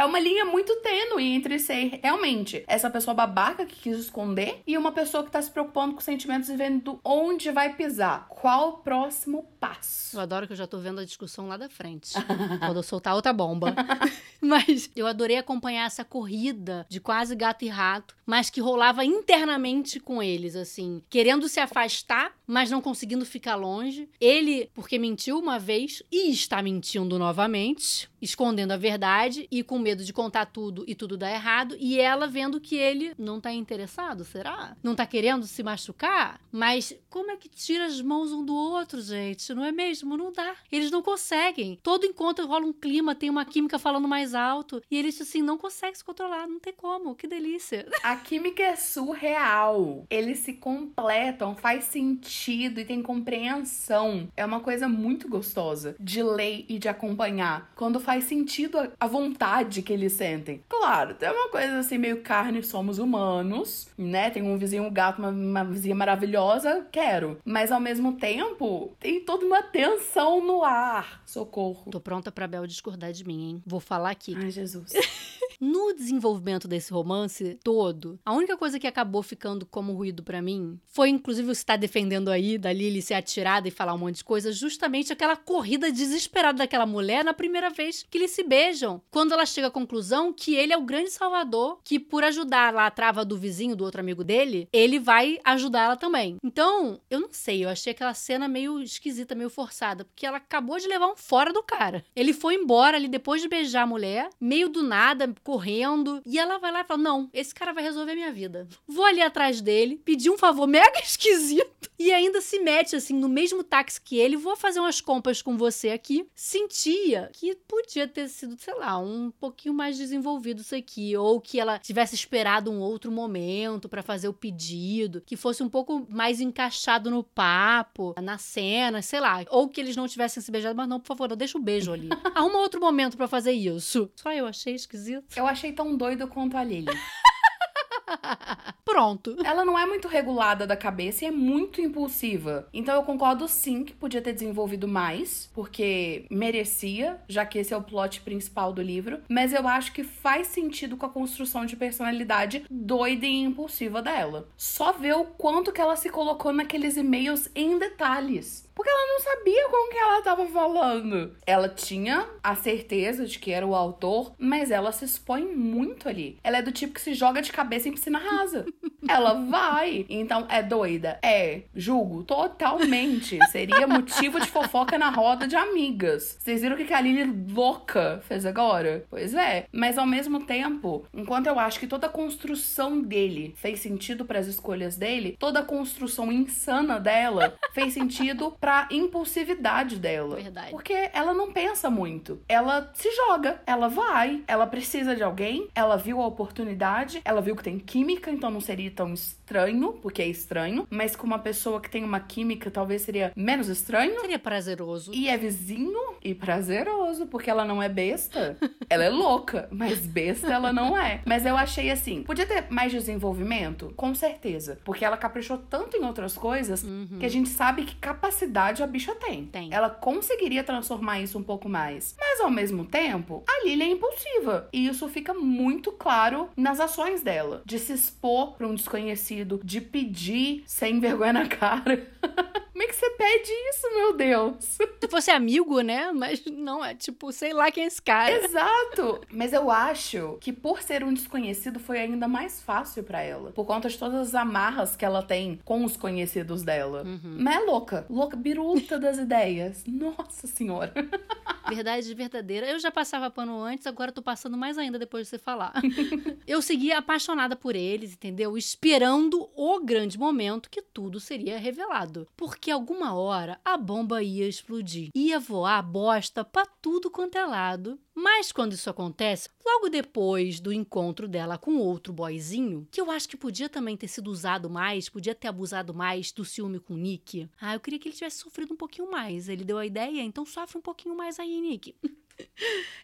[0.00, 4.78] É uma linha muito tênue entre ser realmente essa pessoa babaca que quis esconder e
[4.78, 8.26] uma pessoa que tá se preocupando com sentimentos e vendo onde vai pisar.
[8.30, 10.16] Qual o próximo passo?
[10.16, 12.14] Eu adoro que eu já tô vendo a discussão lá da frente.
[12.64, 13.74] quando eu soltar outra bomba.
[14.40, 20.00] mas eu adorei acompanhar essa corrida de quase gato e rato, mas que rolava internamente
[20.00, 24.08] com eles, assim, querendo se afastar, mas não conseguindo ficar longe.
[24.18, 29.89] Ele, porque mentiu uma vez e está mentindo novamente, escondendo a verdade e com medo
[29.96, 34.24] de contar tudo e tudo dar errado, e ela vendo que ele não tá interessado,
[34.24, 34.76] será?
[34.82, 36.40] Não tá querendo se machucar?
[36.50, 39.52] Mas como é que tira as mãos um do outro, gente?
[39.54, 40.16] Não é mesmo?
[40.16, 40.54] Não dá.
[40.70, 41.78] Eles não conseguem.
[41.82, 45.58] Todo encontro rola um clima, tem uma química falando mais alto, e eles assim não
[45.58, 47.14] conseguem se controlar, não tem como.
[47.14, 47.86] Que delícia.
[48.02, 50.06] A química é surreal.
[50.08, 54.28] Eles se completam, faz sentido e tem compreensão.
[54.36, 57.72] É uma coisa muito gostosa de ler e de acompanhar.
[57.74, 60.62] Quando faz sentido a vontade que eles sentem.
[60.68, 64.30] Claro, tem uma coisa assim, meio carne, somos humanos, né?
[64.30, 67.38] Tem um vizinho um gato, uma, uma vizinha maravilhosa, quero.
[67.44, 71.22] Mas ao mesmo tempo, tem toda uma tensão no ar.
[71.26, 71.90] Socorro.
[71.90, 73.62] Tô pronta pra Bel discordar de mim, hein?
[73.66, 74.34] Vou falar aqui.
[74.36, 74.92] Ai, Jesus.
[75.60, 80.80] no desenvolvimento desse romance todo, a única coisa que acabou ficando como ruído para mim
[80.86, 84.16] foi, inclusive, você estar tá defendendo aí da Lily ser atirada e falar um monte
[84.16, 89.02] de coisa, justamente aquela corrida desesperada daquela mulher na primeira vez que eles se beijam.
[89.10, 92.86] Quando ela chega à conclusão que ele é o grande salvador, que por ajudar lá
[92.86, 96.36] a trava do vizinho, do outro amigo dele, ele vai ajudar ela também.
[96.42, 100.78] Então, eu não sei, eu achei aquela cena meio esquisita, meio forçada, porque ela acabou
[100.78, 102.04] de levar um fora do cara.
[102.16, 106.58] Ele foi embora ali depois de beijar a mulher, meio do nada, correndo, e ela
[106.58, 108.68] vai lá e fala: Não, esse cara vai resolver minha vida.
[108.86, 113.28] Vou ali atrás dele, pedir um favor mega esquisito, e ainda se mete assim no
[113.28, 116.24] mesmo táxi que ele, vou fazer umas compras com você aqui.
[116.36, 121.58] Sentia que podia ter sido, sei lá, um pouquinho mais desenvolvido isso aqui, ou que
[121.58, 126.40] ela tivesse esperado um outro momento para fazer o pedido, que fosse um pouco mais
[126.40, 130.88] encaixado no papo, na cena, sei lá, ou que eles não tivessem se beijado, mas
[130.88, 132.08] não, por favor, não deixa o beijo ali.
[132.36, 134.08] Arruma outro momento para fazer isso.
[134.14, 135.24] Só eu achei esquisito.
[135.40, 136.86] Eu achei tão doido quanto a Lily.
[138.84, 139.36] Pronto.
[139.42, 142.68] Ela não é muito regulada da cabeça e é muito impulsiva.
[142.74, 147.76] Então eu concordo sim que podia ter desenvolvido mais, porque merecia, já que esse é
[147.76, 149.20] o plot principal do livro.
[149.30, 154.46] Mas eu acho que faz sentido com a construção de personalidade doida e impulsiva dela.
[154.58, 158.68] Só ver o quanto que ela se colocou naqueles e-mails em detalhes.
[158.74, 161.36] Porque ela não sabia com que ela estava falando.
[161.46, 166.38] Ela tinha a certeza de que era o autor, mas ela se expõe muito ali.
[166.42, 168.66] Ela é do tipo que se joga de cabeça em piscina rasa.
[169.08, 170.06] ela vai.
[170.08, 171.18] Então, é doida?
[171.22, 171.62] É.
[171.74, 173.38] Julgo totalmente.
[173.50, 176.36] Seria motivo de fofoca na roda de amigas.
[176.38, 179.04] Vocês viram o que a Lily louca fez agora?
[179.10, 179.66] Pois é.
[179.72, 184.38] Mas ao mesmo tempo, enquanto eu acho que toda a construção dele fez sentido para
[184.38, 190.36] as escolhas dele, toda a construção insana dela fez sentido pra impulsividade dela.
[190.36, 190.70] Verdade.
[190.70, 192.40] Porque ela não pensa muito.
[192.46, 197.56] Ela se joga, ela vai, ela precisa de alguém, ela viu a oportunidade, ela viu
[197.56, 201.80] que tem química, então não seria tão estranho, porque é estranho, mas com uma pessoa
[201.80, 204.20] que tem uma química talvez seria menos estranho.
[204.20, 205.12] Seria prazeroso.
[205.14, 208.58] E é vizinho e prazeroso, porque ela não é besta.
[208.90, 211.22] ela é louca, mas besta ela não é.
[211.24, 213.92] Mas eu achei assim, podia ter mais desenvolvimento?
[213.96, 214.78] Com certeza.
[214.84, 217.18] Porque ela caprichou tanto em outras coisas uhum.
[217.18, 218.49] que a gente sabe que capacidade
[218.82, 219.46] a bicha tem.
[219.46, 219.72] Tem.
[219.72, 222.14] Ela conseguiria transformar isso um pouco mais.
[222.18, 224.68] Mas ao mesmo tempo, a Lily é impulsiva.
[224.72, 227.62] E isso fica muito claro nas ações dela.
[227.64, 232.06] De se expor para um desconhecido, de pedir sem vergonha na cara.
[232.80, 234.64] Como é que você pede isso, meu Deus?
[234.98, 236.12] Se fosse amigo, né?
[236.12, 238.32] Mas não, é tipo, sei lá quem é esse cara.
[238.32, 239.20] Exato!
[239.30, 243.50] Mas eu acho que por ser um desconhecido foi ainda mais fácil para ela.
[243.50, 247.02] Por conta de todas as amarras que ela tem com os conhecidos dela.
[247.02, 247.36] Uhum.
[247.40, 248.06] Mas é louca.
[248.08, 249.84] Louca, biruta das ideias.
[249.86, 250.94] Nossa senhora.
[251.68, 252.66] Verdade verdadeira.
[252.66, 255.74] Eu já passava pano antes, agora tô passando mais ainda depois de você falar.
[256.46, 258.56] eu seguia apaixonada por eles, entendeu?
[258.56, 262.26] Esperando o grande momento que tudo seria revelado.
[262.36, 265.10] Porque alguma hora a bomba ia explodir.
[265.14, 267.98] Ia voar bosta pra tudo quanto é lado.
[268.14, 273.28] Mas quando isso acontece, logo depois do encontro dela com outro boyzinho, que eu acho
[273.28, 276.98] que podia também ter sido usado mais, podia ter abusado mais do ciúme com o
[276.98, 277.48] Nick.
[277.60, 279.48] Ah, eu queria que ele tivesse sofrido um pouquinho mais.
[279.48, 281.94] Ele deu a ideia, então sofre um pouquinho mais aí, Nick.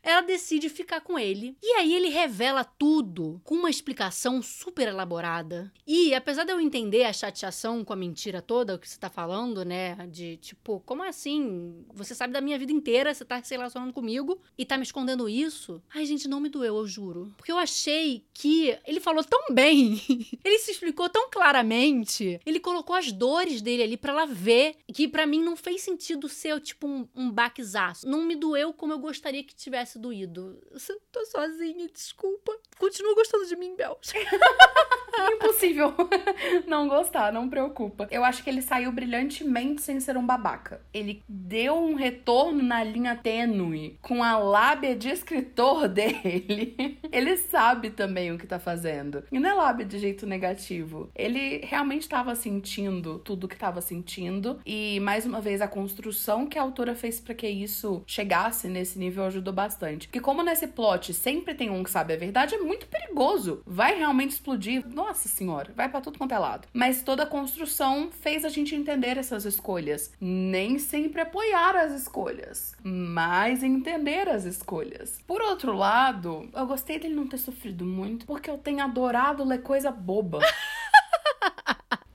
[0.03, 1.57] ela decide ficar com ele.
[1.63, 5.73] E aí ele revela tudo com uma explicação super elaborada.
[5.87, 9.65] E apesar de eu entender a chateação com a mentira toda que você tá falando,
[9.65, 9.97] né?
[10.09, 11.85] De tipo, como assim?
[11.93, 15.29] Você sabe da minha vida inteira, você tá se relacionando comigo e tá me escondendo
[15.29, 15.83] isso?
[15.93, 17.33] Ai, gente, não me doeu, eu juro.
[17.37, 20.01] Porque eu achei que ele falou tão bem,
[20.45, 25.09] ele se explicou tão claramente, ele colocou as dores dele ali para ela ver, que
[25.09, 28.09] para mim não fez sentido ser tipo um, um baquezaço.
[28.09, 30.57] Não me doeu como eu gostaria gostaria que tivesse doído.
[30.71, 32.53] Eu tô sozinha, desculpa.
[32.79, 33.99] Continua gostando de mim, Bel.
[35.33, 35.95] Impossível
[36.67, 38.07] não gostar, não preocupa.
[38.11, 40.81] Eu acho que ele saiu brilhantemente sem ser um babaca.
[40.93, 46.99] Ele deu um retorno na linha tênue com a lábia de escritor dele.
[47.11, 49.25] Ele sabe também o que tá fazendo.
[49.33, 51.11] E não é lábia de jeito negativo.
[51.15, 54.61] Ele realmente estava sentindo tudo que estava sentindo.
[54.65, 58.99] E mais uma vez, a construção que a autora fez para que isso chegasse nesse
[58.99, 60.07] nível ajudou bastante.
[60.07, 63.63] Porque, como nesse plot sempre tem um que sabe a verdade, é muito perigoso.
[63.67, 64.87] Vai realmente explodir.
[64.87, 66.69] Nossa senhora, vai para tudo quanto é lado.
[66.73, 70.13] Mas toda a construção fez a gente entender essas escolhas.
[70.21, 75.21] Nem sempre apoiar as escolhas, mas entender as escolhas.
[75.27, 79.63] Por outro lado, eu gostei dele não ter sofrido muito, porque eu tenho adorado ler
[79.63, 80.41] coisa boba.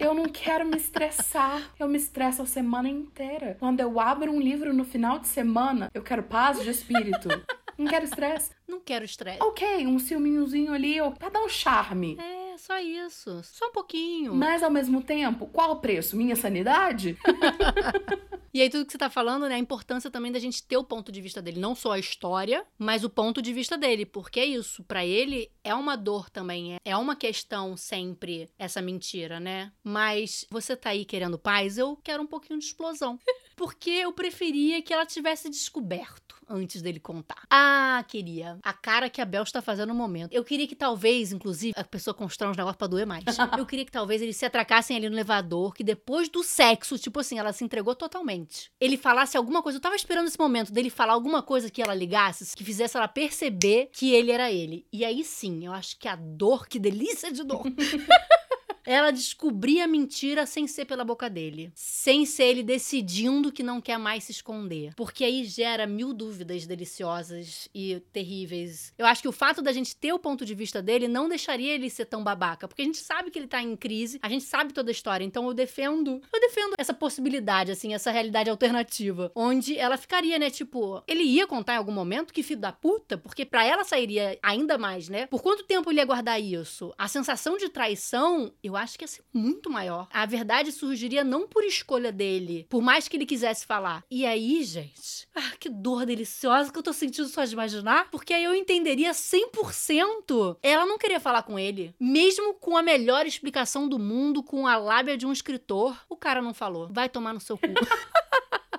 [0.02, 1.62] Eu não quero me estressar.
[1.80, 3.56] Eu me estresso a semana inteira.
[3.60, 7.30] Quando eu abro um livro no final de semana, eu quero paz de espírito.
[7.78, 8.50] Não quero estresse.
[8.68, 9.42] Não quero estresse.
[9.42, 12.18] ok, um ciúminhozinho ali, ó, pra dar um charme.
[12.20, 13.42] É, só isso.
[13.44, 14.34] Só um pouquinho.
[14.36, 16.16] Mas ao mesmo tempo, qual o preço?
[16.16, 17.18] Minha sanidade?
[18.54, 19.56] E aí, tudo que você tá falando, né?
[19.56, 21.58] A importância também da gente ter o ponto de vista dele.
[21.58, 24.06] Não só a história, mas o ponto de vista dele.
[24.06, 24.84] Porque é isso.
[24.84, 26.74] Pra ele, é uma dor também.
[26.74, 29.72] É, é uma questão sempre essa mentira, né?
[29.82, 33.18] Mas você tá aí querendo paz, eu quero um pouquinho de explosão.
[33.56, 37.44] Porque eu preferia que ela tivesse descoberto antes dele contar.
[37.50, 38.58] Ah, queria.
[38.64, 40.34] A cara que a Bel está fazendo no momento.
[40.34, 43.24] Eu queria que talvez, inclusive, a pessoa constrói uns negócios pra doer mais.
[43.58, 47.20] Eu queria que talvez eles se atracassem ali no elevador, que depois do sexo, tipo
[47.20, 48.72] assim, ela se entregou totalmente.
[48.80, 49.78] Ele falasse alguma coisa.
[49.78, 53.08] Eu tava esperando esse momento dele falar alguma coisa que ela ligasse, que fizesse ela
[53.08, 54.86] perceber que ele era ele.
[54.92, 57.64] E aí sim, eu acho que a dor, que delícia de dor.
[58.86, 61.72] ela descobrir a mentira sem ser pela boca dele.
[61.76, 64.94] Sem ser ele decidindo que não quer mais se esconder.
[64.96, 68.94] Porque aí gera mil dúvidas deliciosas e terríveis.
[68.98, 71.74] Eu acho que o fato da gente ter o ponto de vista dele não deixaria
[71.74, 72.68] ele ser tão babaca.
[72.68, 75.26] Porque a gente sabe que ele tá em crise, a gente sabe toda a história.
[75.26, 76.22] Então eu defendo.
[76.34, 79.32] Eu defendo essa possibilidade, assim, essa realidade alternativa.
[79.36, 80.50] Onde ela ficaria, né?
[80.50, 84.38] Tipo, ele ia contar em algum momento que filho da puta, porque para ela sairia
[84.42, 85.26] ainda mais, né?
[85.28, 86.94] Por quanto tempo ele ia guardar isso?
[86.98, 90.08] A sensação de traição, eu acho que ia ser muito maior.
[90.12, 94.04] A verdade surgiria não por escolha dele, por mais que ele quisesse falar.
[94.10, 98.34] E aí, gente, ah, que dor deliciosa que eu tô sentindo só de imaginar, porque
[98.34, 100.58] aí eu entenderia 100%.
[100.62, 104.78] Ela não queria falar com ele, mesmo com a melhor explicação do mundo, com a
[104.78, 106.90] lábia de um escritor, o cara não falou.
[106.92, 107.68] Vai tomar no seu cu.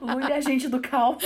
[0.03, 1.22] A gente do caos.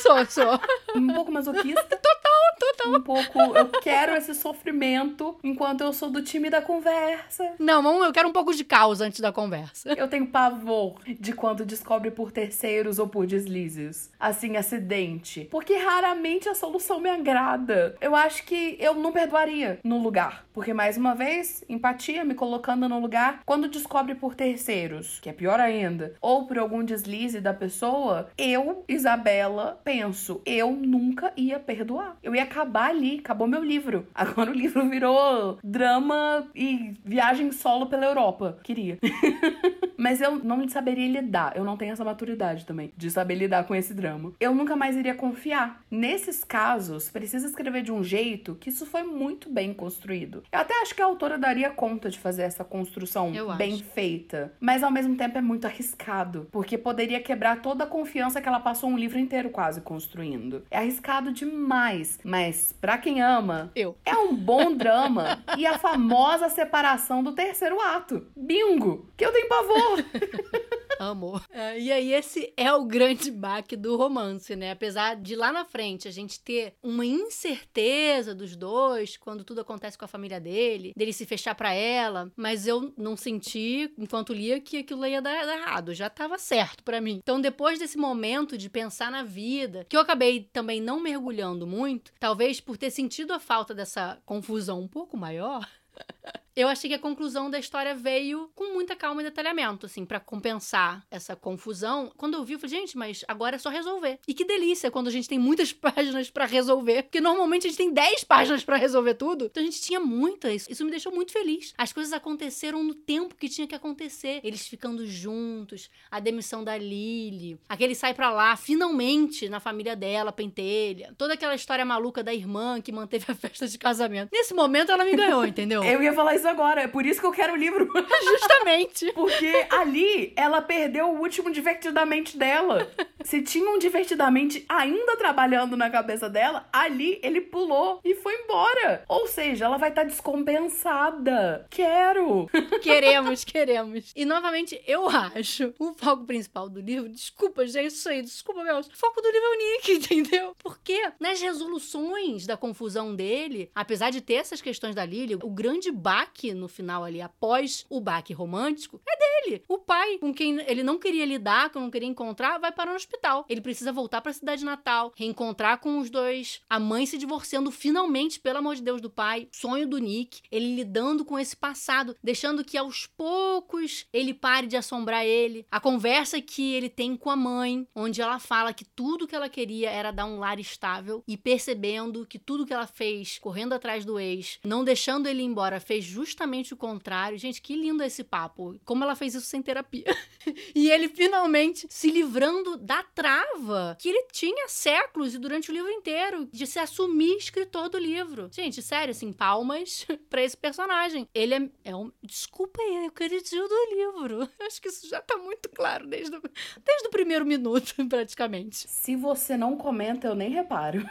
[0.00, 0.60] sou, sou.
[0.96, 1.82] Um pouco masoquista.
[1.82, 2.23] Total,
[2.58, 2.94] total.
[2.94, 7.52] Um pouco, eu quero esse sofrimento enquanto eu sou do time da conversa.
[7.58, 9.92] Não, vamos, eu quero um pouco de caos antes da conversa.
[9.92, 14.10] Eu tenho pavor de quando descobre por terceiros ou por deslizes.
[14.18, 15.48] Assim, acidente.
[15.50, 17.96] Porque raramente a solução me agrada.
[18.00, 20.44] Eu acho que eu não perdoaria no lugar.
[20.52, 23.42] Porque, mais uma vez, empatia, me colocando no lugar.
[23.44, 28.84] Quando descobre por terceiros, que é pior ainda, ou por algum deslize da pessoa, eu,
[28.88, 32.16] Isabela, penso, eu nunca ia perdoar.
[32.22, 34.06] Eu ia acabar ali, acabou meu livro.
[34.14, 38.58] Agora o livro virou drama e viagem solo pela Europa.
[38.62, 38.98] Queria.
[39.96, 41.56] Mas eu não saberia lidar.
[41.56, 44.32] Eu não tenho essa maturidade também de saber lidar com esse drama.
[44.40, 45.82] Eu nunca mais iria confiar.
[45.90, 50.42] Nesses casos, precisa escrever de um jeito que isso foi muito bem construído.
[50.52, 53.84] Eu até acho que a autora daria conta de fazer essa construção Eu bem acho.
[53.84, 54.52] feita.
[54.60, 56.48] Mas ao mesmo tempo é muito arriscado.
[56.50, 60.64] Porque poderia quebrar toda a confiança que ela passou um livro inteiro quase construindo.
[60.70, 62.18] É arriscado demais.
[62.34, 63.96] Mas pra quem ama, Eu.
[64.04, 68.26] é um bom drama e a famosa separação do terceiro ato.
[68.36, 69.08] Bingo!
[69.16, 70.04] Que eu tenho pavor.
[70.98, 71.44] Amor.
[71.50, 74.72] É, e aí, esse é o grande baque do romance, né?
[74.72, 79.98] Apesar de lá na frente a gente ter uma incerteza dos dois quando tudo acontece
[79.98, 84.60] com a família dele, dele se fechar pra ela, mas eu não senti, enquanto lia,
[84.60, 85.94] que aquilo ia dar, errado.
[85.94, 87.20] Já tava certo pra mim.
[87.22, 92.12] Então, depois desse momento de pensar na vida, que eu acabei também não mergulhando muito,
[92.18, 95.68] talvez por ter sentido a falta dessa confusão um pouco maior.
[96.56, 100.20] Eu achei que a conclusão da história veio com muita calma e detalhamento, assim, pra
[100.20, 102.12] compensar essa confusão.
[102.16, 104.20] Quando eu vi, eu falei, gente, mas agora é só resolver.
[104.26, 107.76] E que delícia quando a gente tem muitas páginas pra resolver, porque normalmente a gente
[107.76, 109.46] tem 10 páginas pra resolver tudo.
[109.46, 110.68] Então a gente tinha muitas.
[110.68, 111.74] Isso me deixou muito feliz.
[111.76, 114.40] As coisas aconteceram no tempo que tinha que acontecer.
[114.44, 120.30] Eles ficando juntos, a demissão da Lily, aquele sai pra lá, finalmente, na família dela,
[120.30, 121.12] pentelha.
[121.18, 124.30] Toda aquela história maluca da irmã que manteve a festa de casamento.
[124.32, 125.82] Nesse momento ela me ganhou, entendeu?
[125.82, 127.90] Eu ia falar isso agora, é por isso que eu quero o livro.
[128.24, 129.12] Justamente.
[129.12, 132.88] Porque ali ela perdeu o último divertidamente dela.
[133.24, 139.04] Se tinha um divertidamente ainda trabalhando na cabeça dela, ali ele pulou e foi embora.
[139.08, 141.66] Ou seja, ela vai estar descompensada.
[141.70, 142.48] Quero!
[142.82, 144.12] Queremos, queremos.
[144.14, 147.08] E novamente, eu acho o foco principal do livro.
[147.08, 148.78] Desculpa, gente, isso aí, desculpa, meu.
[148.78, 150.54] O foco do livro é o Nick, entendeu?
[150.62, 155.90] Porque nas resoluções da confusão dele, apesar de ter essas questões da Lily, o grande
[156.04, 159.62] baque no final ali, após o baque romântico, é dele.
[159.66, 162.96] O pai, com quem ele não queria lidar, que não queria encontrar, vai parar no
[162.96, 163.46] hospital.
[163.48, 168.38] Ele precisa voltar pra cidade natal, reencontrar com os dois, a mãe se divorciando finalmente,
[168.38, 172.62] pelo amor de Deus, do pai, sonho do Nick, ele lidando com esse passado, deixando
[172.62, 175.66] que aos poucos ele pare de assombrar ele.
[175.70, 179.48] A conversa que ele tem com a mãe, onde ela fala que tudo que ela
[179.48, 184.04] queria era dar um lar estável e percebendo que tudo que ela fez, correndo atrás
[184.04, 187.38] do ex, não deixando ele embora, fez fez justamente o contrário.
[187.38, 188.78] Gente, que lindo esse papo.
[188.84, 190.04] Como ela fez isso sem terapia.
[190.74, 195.90] e ele finalmente se livrando da trava que ele tinha séculos e durante o livro
[195.90, 198.48] inteiro de se assumir escritor do livro.
[198.52, 201.28] Gente, sério, assim, palmas para esse personagem.
[201.32, 202.10] Ele é, é um.
[202.22, 204.48] Desculpa aí, eu queridinho do livro.
[204.66, 208.88] Acho que isso já tá muito claro desde o, desde o primeiro minuto, praticamente.
[208.88, 211.04] Se você não comenta, eu nem reparo.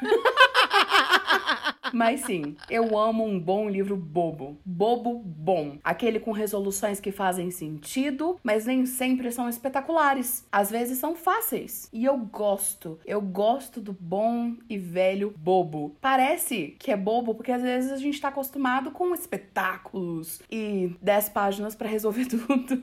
[1.94, 4.58] Mas sim, eu amo um bom livro bobo.
[4.66, 5.78] Bobo bom.
[5.84, 10.48] Aquele com resoluções que fazem sentido, mas nem sempre são espetaculares.
[10.52, 11.88] Às vezes são fáceis.
[11.94, 13.00] E eu gosto.
[13.06, 15.96] Eu gosto do bom e velho bobo.
[16.02, 21.30] Parece que é bobo porque às vezes a gente tá acostumado com espetáculos e 10
[21.30, 22.82] páginas para resolver tudo.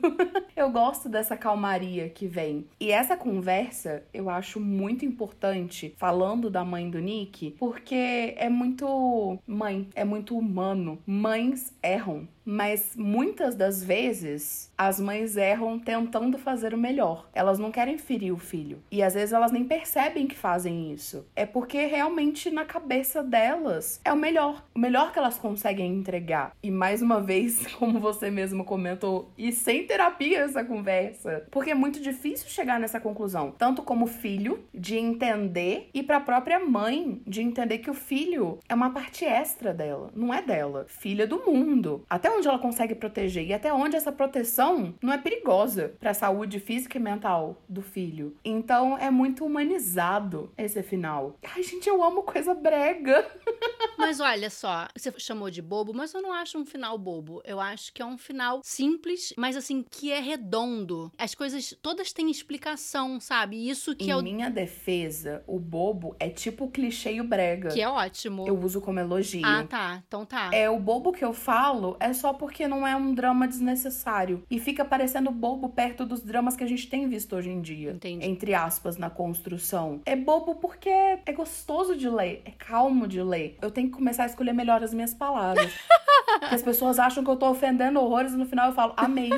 [0.55, 2.65] eu gosto dessa calmaria que vem.
[2.79, 9.00] E essa conversa eu acho muito importante falando da mãe do Nick, porque é muito
[9.45, 10.99] mãe, é muito humano.
[11.05, 12.27] Mães erram.
[12.51, 17.29] Mas muitas das vezes as mães erram tentando fazer o melhor.
[17.33, 18.83] Elas não querem ferir o filho.
[18.91, 21.25] E às vezes elas nem percebem que fazem isso.
[21.33, 24.65] É porque realmente na cabeça delas é o melhor.
[24.75, 26.53] O melhor que elas conseguem entregar.
[26.61, 31.47] E mais uma vez, como você mesmo comentou, e sem terapia essa conversa.
[31.51, 33.53] Porque é muito difícil chegar nessa conclusão.
[33.57, 38.59] Tanto como filho, de entender, e para a própria mãe, de entender que o filho
[38.67, 40.11] é uma parte extra dela.
[40.13, 40.85] Não é dela.
[40.89, 42.03] Filha do mundo.
[42.09, 46.13] Até onde ela consegue proteger e até onde essa proteção não é perigosa para a
[46.13, 48.35] saúde física e mental do filho.
[48.43, 51.37] Então é muito humanizado esse final.
[51.55, 53.29] Ai, gente, eu amo coisa brega.
[53.95, 57.39] Mas olha só, você chamou de bobo, mas eu não acho um final bobo.
[57.45, 61.11] Eu acho que é um final simples, mas assim, que é redondo.
[61.19, 63.69] As coisas todas têm explicação, sabe?
[63.69, 64.23] Isso que em é o.
[64.23, 67.69] minha defesa, o bobo é tipo o clichê e o brega.
[67.69, 68.47] Que é ótimo.
[68.47, 69.45] Eu uso como elogio.
[69.45, 70.03] Ah, tá.
[70.07, 70.49] Então tá.
[70.51, 74.43] É o bobo que eu falo é só porque não é um drama desnecessário.
[74.49, 77.91] E fica parecendo bobo perto dos dramas que a gente tem visto hoje em dia.
[77.91, 78.25] Entendi.
[78.25, 80.01] Entre aspas, na construção.
[80.05, 83.57] É bobo porque é gostoso de ler, é calmo de ler.
[83.59, 85.71] Eu tenho que começar a escolher melhor as minhas palavras.
[86.39, 89.29] Porque as pessoas acham que eu tô ofendendo horrores e no final eu falo, amei.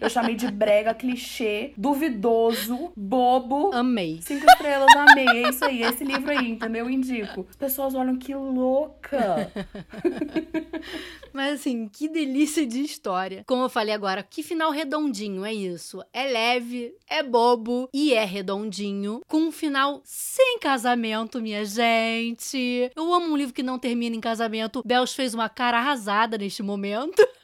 [0.00, 3.70] Eu chamei de brega, clichê, duvidoso, bobo.
[3.74, 4.20] Amei.
[4.22, 5.28] Cinco estrelas, amei.
[5.28, 6.86] É isso aí, esse livro aí, entendeu?
[6.86, 7.46] Eu indico.
[7.50, 9.50] As pessoas olham que louca.
[11.32, 13.44] Mas assim, que delícia de história.
[13.46, 16.02] Como eu falei agora, que final redondinho é isso.
[16.12, 19.20] É leve, é bobo e é redondinho.
[19.26, 22.90] Com um final sem casamento, minha gente.
[22.94, 24.82] Eu amo um livro que não termina em casamento.
[24.84, 27.22] Bells fez uma cara arrasada neste momento.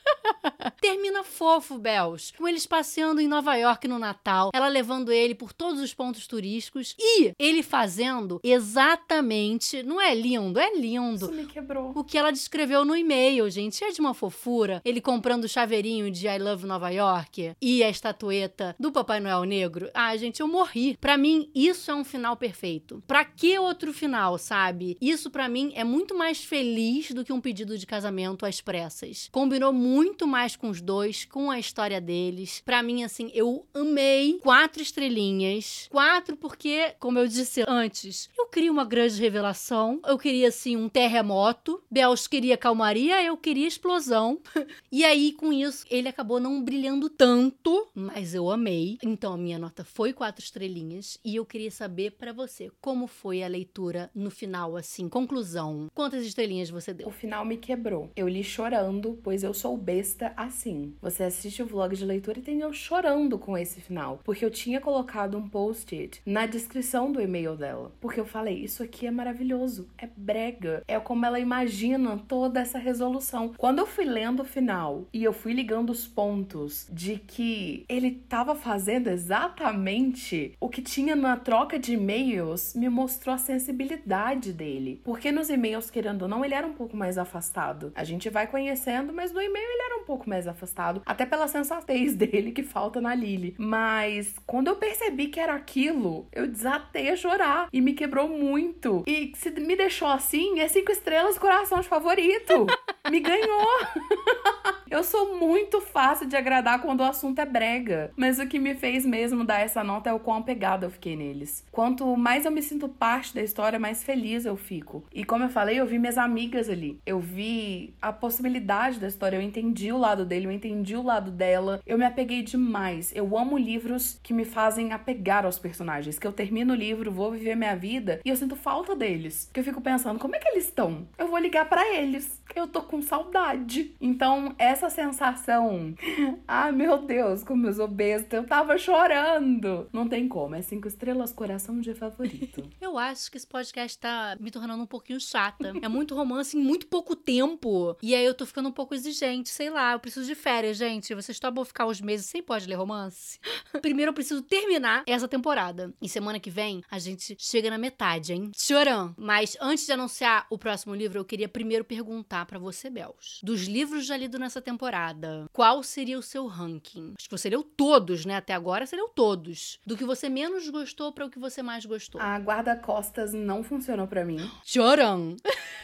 [0.80, 5.52] Termina fofo, Bells, com eles passeando em Nova York no Natal, ela levando ele por
[5.52, 11.26] todos os pontos turísticos e ele fazendo exatamente, não é lindo, é lindo.
[11.26, 11.92] Isso me quebrou.
[11.94, 14.80] O que ela descreveu no e-mail, gente, é de uma fofura.
[14.84, 19.44] Ele comprando o chaveirinho de I Love Nova York e a estatueta do Papai Noel
[19.44, 19.90] Negro.
[19.94, 20.96] Ah, gente, eu morri.
[21.00, 23.02] Para mim, isso é um final perfeito.
[23.06, 24.96] Pra que outro final, sabe?
[25.00, 29.28] Isso para mim é muito mais feliz do que um pedido de casamento às pressas.
[29.30, 32.62] Combinou muito mais com os dois, com a história deles.
[32.64, 35.88] Para mim, assim, eu amei quatro estrelinhas.
[35.90, 40.00] Quatro porque, como eu disse antes, eu queria uma grande revelação.
[40.06, 41.82] Eu queria, assim, um terremoto.
[41.90, 44.40] Bells queria calmaria, eu queria explosão.
[44.90, 48.98] e aí, com isso, ele acabou não brilhando tanto, mas eu amei.
[49.02, 51.18] Então, a minha nota foi quatro estrelinhas.
[51.24, 55.88] E eu queria saber para você, como foi a leitura no final, assim, conclusão.
[55.94, 57.08] Quantas estrelinhas você deu?
[57.08, 58.10] O final me quebrou.
[58.16, 60.94] Eu li chorando, pois eu sou besta assim.
[61.00, 64.20] Você assiste o vlog de leitura e tem eu chorando com esse final.
[64.24, 67.92] Porque eu tinha colocado um post-it na descrição do e-mail dela.
[68.00, 70.82] Porque eu falei, isso aqui é maravilhoso, é brega.
[70.86, 73.52] É como ela imagina toda essa resolução.
[73.56, 78.10] Quando eu fui lendo o final e eu fui ligando os pontos de que ele
[78.28, 85.00] tava fazendo exatamente o que tinha na troca de e-mails, me mostrou a sensibilidade dele.
[85.04, 87.92] Porque nos e-mails, querendo ou não, ele era um pouco mais afastado.
[87.94, 91.48] A gente vai conhecendo, mas no e-mail ele era um pouco mais afastado, até pela
[91.48, 93.54] sensatez dele que falta na Lily.
[93.58, 99.04] Mas quando eu percebi que era aquilo, eu desatei a chorar e me quebrou muito.
[99.06, 102.66] E se me deixou assim, é cinco estrelas coração de favorito.
[103.10, 103.68] me ganhou.
[104.90, 108.10] Eu sou muito fácil de agradar quando o assunto é brega.
[108.16, 111.14] Mas o que me fez mesmo dar essa nota é o quão apegada eu fiquei
[111.14, 111.62] neles.
[111.70, 115.04] Quanto mais eu me sinto parte da história, mais feliz eu fico.
[115.12, 116.98] E como eu falei, eu vi minhas amigas ali.
[117.04, 119.36] Eu vi a possibilidade da história.
[119.36, 121.80] Eu entendi o lado dele, eu entendi o lado dela.
[121.86, 123.14] Eu me apeguei demais.
[123.14, 126.18] Eu amo livros que me fazem apegar aos personagens.
[126.18, 129.50] Que eu termino o livro, vou viver minha vida e eu sinto falta deles.
[129.52, 131.06] Que eu fico pensando, como é que eles estão?
[131.16, 132.42] Eu vou ligar para eles.
[132.54, 133.94] Eu tô com saudade.
[134.00, 135.94] Então, essa sensação.
[136.46, 138.36] Ai, meu Deus, como eu sou besta.
[138.36, 139.88] Eu tava chorando.
[139.92, 140.54] Não tem como.
[140.54, 142.68] É cinco estrelas, coração de favorito.
[142.80, 145.72] Eu acho que esse podcast tá me tornando um pouquinho chata.
[145.82, 147.96] É muito romance em muito pouco tempo.
[148.02, 149.48] E aí eu tô ficando um pouco exigente.
[149.48, 151.14] Sei lá, eu preciso de férias, gente.
[151.14, 153.38] Vocês topam ficar uns meses sem pode ler romance?
[153.80, 155.92] Primeiro eu preciso terminar essa temporada.
[156.00, 158.50] E semana que vem a gente chega na metade, hein?
[158.56, 159.14] Chorão.
[159.16, 163.40] Mas antes de anunciar o próximo livro, eu queria primeiro perguntar para você, Bels.
[163.42, 167.14] Dos livros já lidos nessa temporada, qual seria o seu ranking?
[167.16, 168.36] Acho que você leu todos, né?
[168.36, 169.78] Até agora você leu todos.
[169.86, 172.20] Do que você menos gostou para o que você mais gostou.
[172.20, 174.38] A guarda-costas não funcionou para mim.
[174.64, 175.36] Chorão.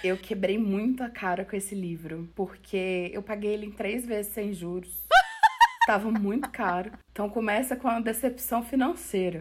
[0.03, 4.53] Eu quebrei muito a cara com esse livro, porque eu paguei ele três vezes sem
[4.53, 5.03] juros.
[5.87, 6.93] Tava muito caro.
[7.13, 9.41] Então começa com a decepção financeira.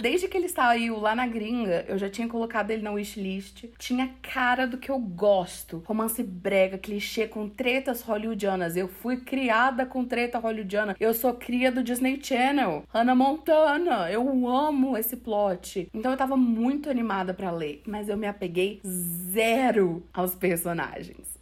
[0.00, 3.66] Desde que ele saiu lá na gringa, eu já tinha colocado ele na wishlist.
[3.78, 5.82] Tinha cara do que eu gosto.
[5.86, 8.76] Romance brega, clichê com tretas hollywoodianas.
[8.76, 10.96] Eu fui criada com treta hollywoodiana.
[10.98, 12.84] Eu sou cria do Disney Channel.
[12.88, 14.10] Hannah Montana.
[14.10, 15.88] Eu amo esse plot.
[15.94, 21.33] Então eu tava muito animada para ler, mas eu me apeguei zero aos personagens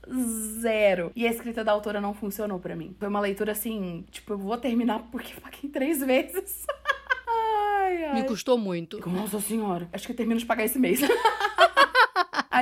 [0.60, 1.12] zero.
[1.14, 2.94] E a escrita da autora não funcionou para mim.
[2.98, 6.64] Foi uma leitura assim, tipo, eu vou terminar porque paguei três vezes.
[7.28, 8.14] ai, ai.
[8.14, 9.00] Me custou muito.
[9.08, 11.00] Nossa senhora, acho que eu termino de pagar esse mês.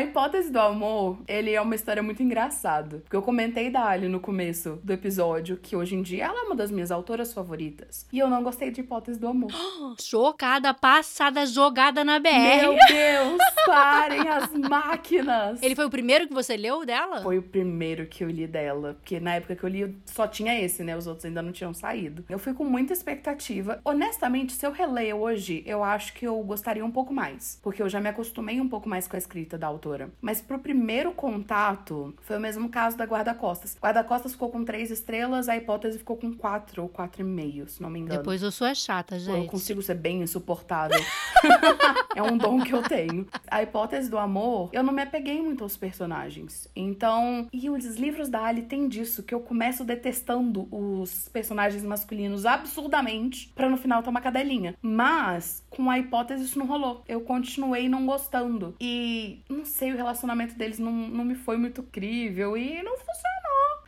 [0.01, 3.01] A hipótese do amor, ele é uma história muito engraçada.
[3.01, 6.43] Porque eu comentei da Ali no começo do episódio que hoje em dia ela é
[6.45, 8.07] uma das minhas autoras favoritas.
[8.11, 9.51] E eu não gostei de hipótese do amor.
[10.01, 12.31] Chocada, passada, jogada na BR.
[12.31, 15.63] Meu Deus, parem as máquinas!
[15.63, 17.21] Ele foi o primeiro que você leu dela?
[17.21, 18.95] Foi o primeiro que eu li dela.
[18.95, 20.97] Porque na época que eu li, só tinha esse, né?
[20.97, 22.25] Os outros ainda não tinham saído.
[22.27, 23.83] Eu fui com muita expectativa.
[23.85, 27.61] Honestamente, se eu releio hoje, eu acho que eu gostaria um pouco mais.
[27.63, 29.90] Porque eu já me acostumei um pouco mais com a escrita da autora
[30.21, 33.77] Mas pro primeiro contato, foi o mesmo caso da Guarda-Costas.
[33.81, 37.83] Guarda-Costas ficou com três estrelas, a hipótese ficou com quatro ou quatro e meio, se
[37.83, 38.19] não me engano.
[38.19, 39.37] Depois eu sou a chata, gente.
[39.39, 41.01] Eu consigo ser bem insuportável.
[42.15, 43.27] é um dom que eu tenho.
[43.49, 46.69] A hipótese do amor, eu não me apeguei muito aos personagens.
[46.75, 52.47] Então, e os livros da Ali tem disso, que eu começo detestando os personagens masculinos
[52.47, 54.75] absurdamente, para no final tomar cadelinha.
[54.83, 57.03] Mas, com a hipótese, isso não rolou.
[57.09, 58.75] Eu continuei não gostando.
[58.81, 63.31] E, não sei, o relacionamento deles não, não me foi muito crível e não funcionou.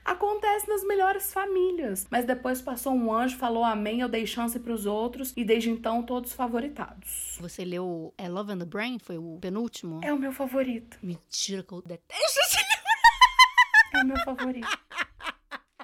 [0.05, 2.07] Acontece nas melhores famílias.
[2.11, 5.71] Mas depois passou um anjo, falou amém, eu dei chance para os outros e desde
[5.71, 7.37] então todos favoritados.
[7.41, 8.99] Você leu é Love and the Brain?
[8.99, 10.01] Foi o penúltimo?
[10.03, 10.99] É o meu favorito.
[11.03, 12.83] Mentira que eu detesto esse livro.
[13.95, 14.69] É o meu favorito.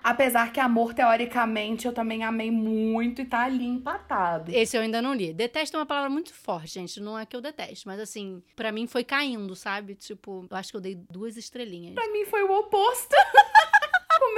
[0.09, 4.50] Apesar que amor, teoricamente, eu também amei muito e tá ali empatado.
[4.50, 5.34] Esse eu ainda não li.
[5.34, 6.98] Detesto é uma palavra muito forte, gente.
[6.98, 9.94] Não é que eu detesto, mas assim, para mim foi caindo, sabe?
[9.94, 11.94] Tipo, eu acho que eu dei duas estrelinhas.
[11.94, 13.14] Pra mim foi o oposto.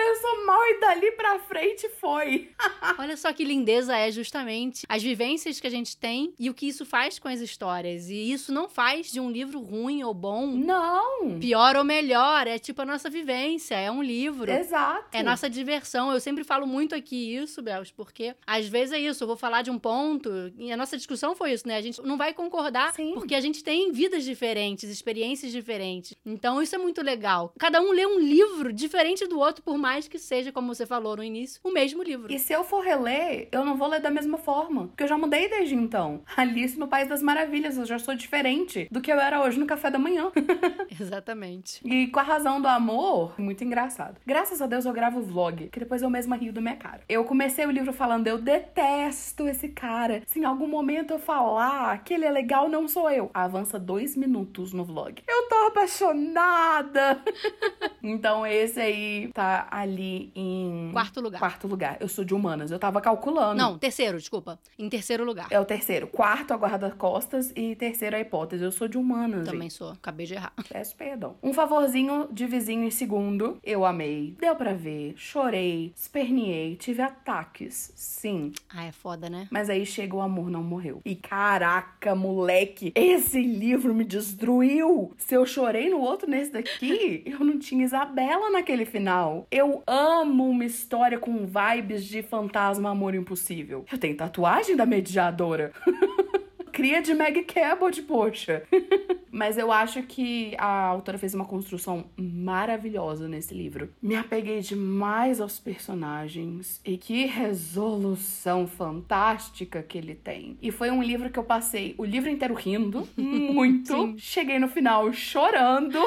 [0.00, 2.50] Começou mal e dali pra frente foi.
[2.98, 6.66] Olha só que lindeza é justamente as vivências que a gente tem e o que
[6.66, 8.08] isso faz com as histórias.
[8.08, 10.46] E isso não faz de um livro ruim ou bom.
[10.46, 11.38] Não.
[11.38, 12.46] Pior ou melhor.
[12.46, 13.74] É tipo a nossa vivência.
[13.74, 14.50] É um livro.
[14.50, 15.08] Exato.
[15.12, 16.10] É nossa diversão.
[16.10, 19.22] Eu sempre falo muito aqui isso, Belos, porque às vezes é isso.
[19.22, 21.76] Eu vou falar de um ponto e a nossa discussão foi isso, né?
[21.76, 23.12] A gente não vai concordar Sim.
[23.12, 26.14] porque a gente tem vidas diferentes, experiências diferentes.
[26.24, 27.52] Então isso é muito legal.
[27.58, 31.16] Cada um lê um livro diferente do outro por mais que seja, como você falou
[31.16, 32.32] no início, o mesmo livro.
[32.32, 34.88] E se eu for reler, eu não vou ler da mesma forma.
[34.88, 36.22] Porque eu já mudei desde então.
[36.36, 39.66] Alice no País das Maravilhas, eu já sou diferente do que eu era hoje no
[39.66, 40.30] café da manhã.
[41.00, 41.80] Exatamente.
[41.84, 44.16] E com a razão do amor, muito engraçado.
[44.26, 47.02] Graças a Deus eu gravo vlog, que depois eu mesma rio da minha cara.
[47.08, 50.22] Eu comecei o livro falando, eu detesto esse cara.
[50.26, 53.30] Se em algum momento eu falar que ele é legal, não sou eu.
[53.32, 55.22] Avança dois minutos no vlog.
[55.26, 57.22] Eu tô apaixonada.
[58.02, 60.90] então esse aí tá ali em.
[60.92, 61.38] Quarto lugar.
[61.38, 61.96] Quarto lugar.
[62.00, 62.70] Eu sou de humanas.
[62.70, 63.56] Eu tava calculando.
[63.56, 64.58] Não, terceiro, desculpa.
[64.78, 65.46] Em terceiro lugar.
[65.50, 66.06] É o terceiro.
[66.06, 67.52] Quarto, a guarda-costas.
[67.56, 68.64] E terceiro, a hipótese.
[68.64, 69.46] Eu sou de humanas.
[69.46, 69.74] Também gente.
[69.74, 69.90] sou.
[69.90, 70.52] Acabei de errar.
[70.68, 71.36] Peço perdão.
[71.42, 73.58] Um favorzinho de vizinho em segundo.
[73.64, 74.36] Eu amei.
[74.38, 75.14] Deu pra ver.
[75.16, 75.92] Chorei.
[75.96, 76.76] Esperniei.
[76.76, 77.92] Tive ataques.
[77.94, 78.52] Sim.
[78.68, 79.48] Ah, é foda, né?
[79.50, 81.00] Mas aí chega o amor não morreu.
[81.04, 82.92] E caraca, moleque.
[82.94, 85.12] Esse livro me destruiu.
[85.16, 89.46] Se eu chorei no outro nesse daqui, eu não tinha Isabela naquele final.
[89.50, 93.84] Eu eu amo uma história com vibes de fantasma amor impossível.
[93.92, 95.72] Eu tenho tatuagem da mediadora.
[96.72, 98.62] Cria de Meg Cabot, poxa.
[99.30, 103.90] Mas eu acho que a autora fez uma construção maravilhosa nesse livro.
[104.00, 110.56] Me apeguei demais aos personagens e que resolução fantástica que ele tem.
[110.60, 114.14] E foi um livro que eu passei o livro inteiro rindo muito.
[114.16, 115.98] Cheguei no final chorando.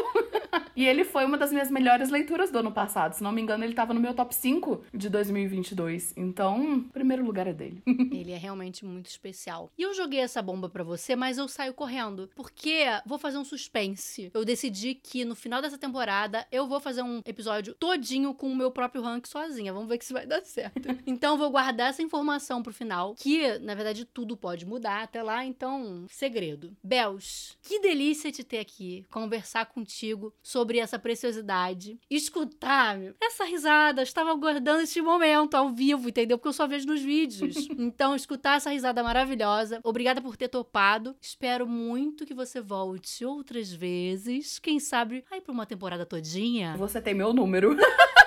[0.76, 3.14] E ele foi uma das minhas melhores leituras do ano passado.
[3.14, 6.14] Se não me engano, ele tava no meu top 5 de 2022.
[6.18, 7.82] Então, o primeiro lugar é dele.
[8.12, 9.72] ele é realmente muito especial.
[9.78, 12.30] E eu joguei essa bomba para você, mas eu saio correndo.
[12.36, 14.32] Porque vou fazer um suspense.
[14.34, 18.56] Eu decidi que no final dessa temporada eu vou fazer um episódio todinho com o
[18.56, 19.74] meu próprio rank sozinha.
[19.74, 20.82] Vamos ver se vai dar certo.
[21.06, 25.46] então vou guardar essa informação pro final, que na verdade tudo pode mudar até lá,
[25.46, 26.76] então segredo.
[26.84, 34.02] Bels, que delícia te ter aqui, conversar contigo sobre essa preciosidade, escutar essa risada.
[34.02, 36.38] Eu estava aguardando este momento ao vivo, entendeu?
[36.38, 37.68] Porque eu só vejo nos vídeos.
[37.78, 39.80] então escutar essa risada maravilhosa.
[39.84, 41.16] Obrigada por ter topado.
[41.22, 44.60] Espero muito que você volte outras vezes.
[44.60, 46.76] Quem sabe aí pra uma temporada todinha.
[46.78, 47.76] Você tem meu número.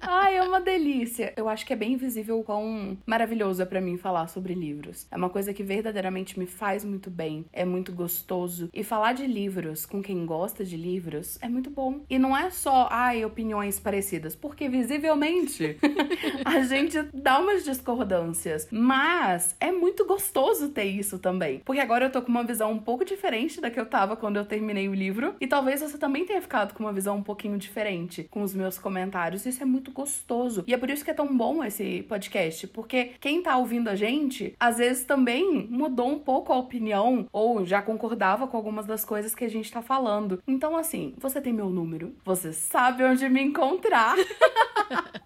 [0.00, 1.32] Ai, é uma delícia.
[1.36, 5.06] Eu acho que é bem invisível o quão maravilhoso é para mim falar sobre livros.
[5.10, 8.68] É uma coisa que verdadeiramente me faz muito bem, é muito gostoso.
[8.72, 12.00] E falar de livros com quem gosta de livros é muito bom.
[12.08, 15.78] E não é só, ai, opiniões parecidas, porque visivelmente
[16.44, 18.68] a gente dá umas discordâncias.
[18.70, 21.60] Mas é muito gostoso ter isso também.
[21.64, 24.36] Porque agora eu tô com uma visão um pouco diferente da que eu tava quando
[24.36, 25.34] eu terminei o livro.
[25.40, 28.78] E talvez você também tenha ficado com uma visão um pouquinho diferente com os meus
[28.78, 29.13] comentários.
[29.46, 30.64] Isso é muito gostoso.
[30.66, 33.94] E é por isso que é tão bom esse podcast, porque quem tá ouvindo a
[33.94, 39.04] gente, às vezes também mudou um pouco a opinião ou já concordava com algumas das
[39.04, 40.42] coisas que a gente tá falando.
[40.46, 44.16] Então, assim, você tem meu número, você sabe onde me encontrar.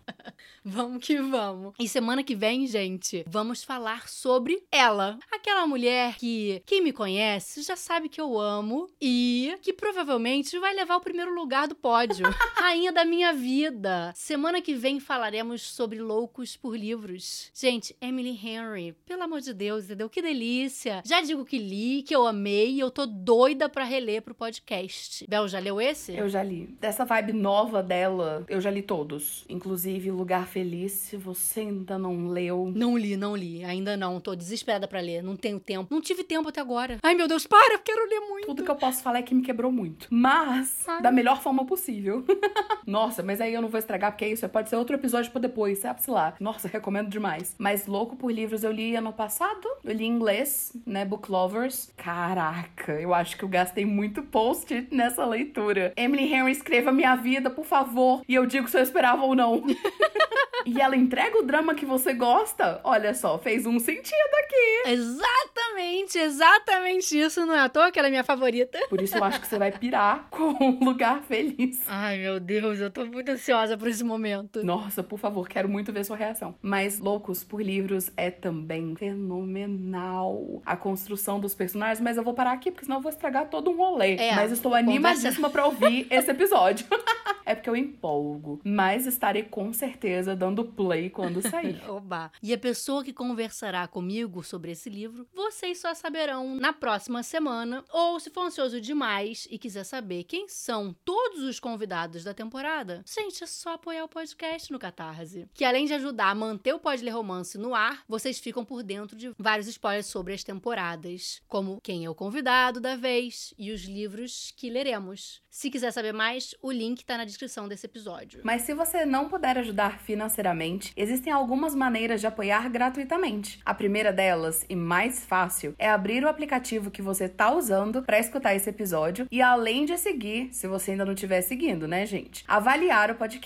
[0.65, 1.75] Vamos que vamos.
[1.79, 5.19] E semana que vem, gente, vamos falar sobre ela.
[5.33, 10.75] Aquela mulher que quem me conhece já sabe que eu amo e que provavelmente vai
[10.75, 12.27] levar o primeiro lugar do pódio.
[12.55, 13.78] Rainha da minha vida.
[14.15, 17.51] Semana que vem falaremos sobre loucos por livros.
[17.55, 20.09] Gente, Emily Henry, pelo amor de Deus, entendeu?
[20.11, 21.03] Que delícia.
[21.05, 25.25] Já digo que li, que eu amei e eu tô doida pra reler pro podcast.
[25.29, 26.17] Bel, já leu esse?
[26.17, 26.67] Eu já li.
[26.81, 29.45] Dessa vibe nova dela, eu já li todos.
[29.49, 32.73] Inclusive Lugar Feliz, se você ainda não leu.
[32.75, 33.65] Não li, não li.
[33.65, 34.21] Ainda não.
[34.21, 35.23] Tô desesperada para ler.
[35.23, 35.93] Não tenho tempo.
[35.95, 36.99] Não tive tempo até agora.
[37.03, 37.75] Ai, meu Deus, para!
[37.75, 38.47] Eu quero ler muito.
[38.47, 40.09] Tudo que eu posso falar é que me quebrou muito.
[40.11, 41.03] Mas, Ai.
[41.03, 42.25] da melhor forma possível.
[42.87, 44.49] Nossa, mas aí eu não vou estragar, porque é isso.
[44.49, 46.35] Pode ser outro episódio pra depois, sabe-se lá.
[46.41, 47.55] Nossa, recomendo demais.
[47.59, 49.67] Mas Louco por Livros eu li ano passado.
[49.85, 51.05] Eu li em inglês, né?
[51.05, 51.93] Book Lovers.
[51.97, 55.93] Caraca, eu acho que eu gastei muito post nessa leitura.
[55.97, 58.23] Emily Henry, escreva minha vida, por favor.
[58.29, 59.65] E eu digo se eu esperava ou não.
[60.65, 62.81] e ela entrega o drama que você gosta.
[62.85, 64.91] Olha só, fez um sentido aqui.
[64.91, 67.45] Exatamente, exatamente isso.
[67.47, 68.79] Não é à toa que ela é minha favorita.
[68.89, 71.81] Por isso eu acho que você vai pirar com um lugar feliz.
[71.89, 74.65] Ai, meu Deus, eu tô muito ansiosa por esse momento.
[74.65, 76.55] Nossa, por favor, quero muito ver sua reação.
[76.61, 80.63] Mas Loucos por Livros é também fenomenal.
[80.65, 83.71] A construção dos personagens, mas eu vou parar aqui, porque senão eu vou estragar todo
[83.71, 84.17] um rolê.
[84.17, 86.87] É, mas estou animadíssima pra ouvir esse episódio.
[87.49, 88.61] é porque eu empolgo.
[88.63, 91.83] Mas estarei com certeza dando play quando sair.
[91.89, 92.31] Oba!
[92.43, 97.83] E a pessoa que conversará comigo sobre esse livro, vocês só saberão na próxima semana.
[97.91, 103.03] Ou se for ansioso demais e quiser saber quem são todos os convidados da temporada,
[103.07, 105.49] gente, é só apoiar o podcast no Catarse.
[105.55, 108.83] Que além de ajudar a manter o Pode Ler Romance no ar, vocês ficam por
[108.83, 113.73] dentro de vários spoilers sobre as temporadas, como quem é o convidado da vez e
[113.73, 115.43] os livros que leremos.
[115.51, 118.41] Se quiser saber mais, o link tá na descrição desse episódio.
[118.45, 123.61] Mas se você não puder ajudar financeiramente, existem algumas maneiras de apoiar gratuitamente.
[123.65, 128.19] A primeira delas, e mais fácil, é abrir o aplicativo que você tá usando para
[128.19, 132.45] escutar esse episódio e além de seguir, se você ainda não estiver seguindo, né, gente?
[132.47, 133.38] Avaliar o podcast.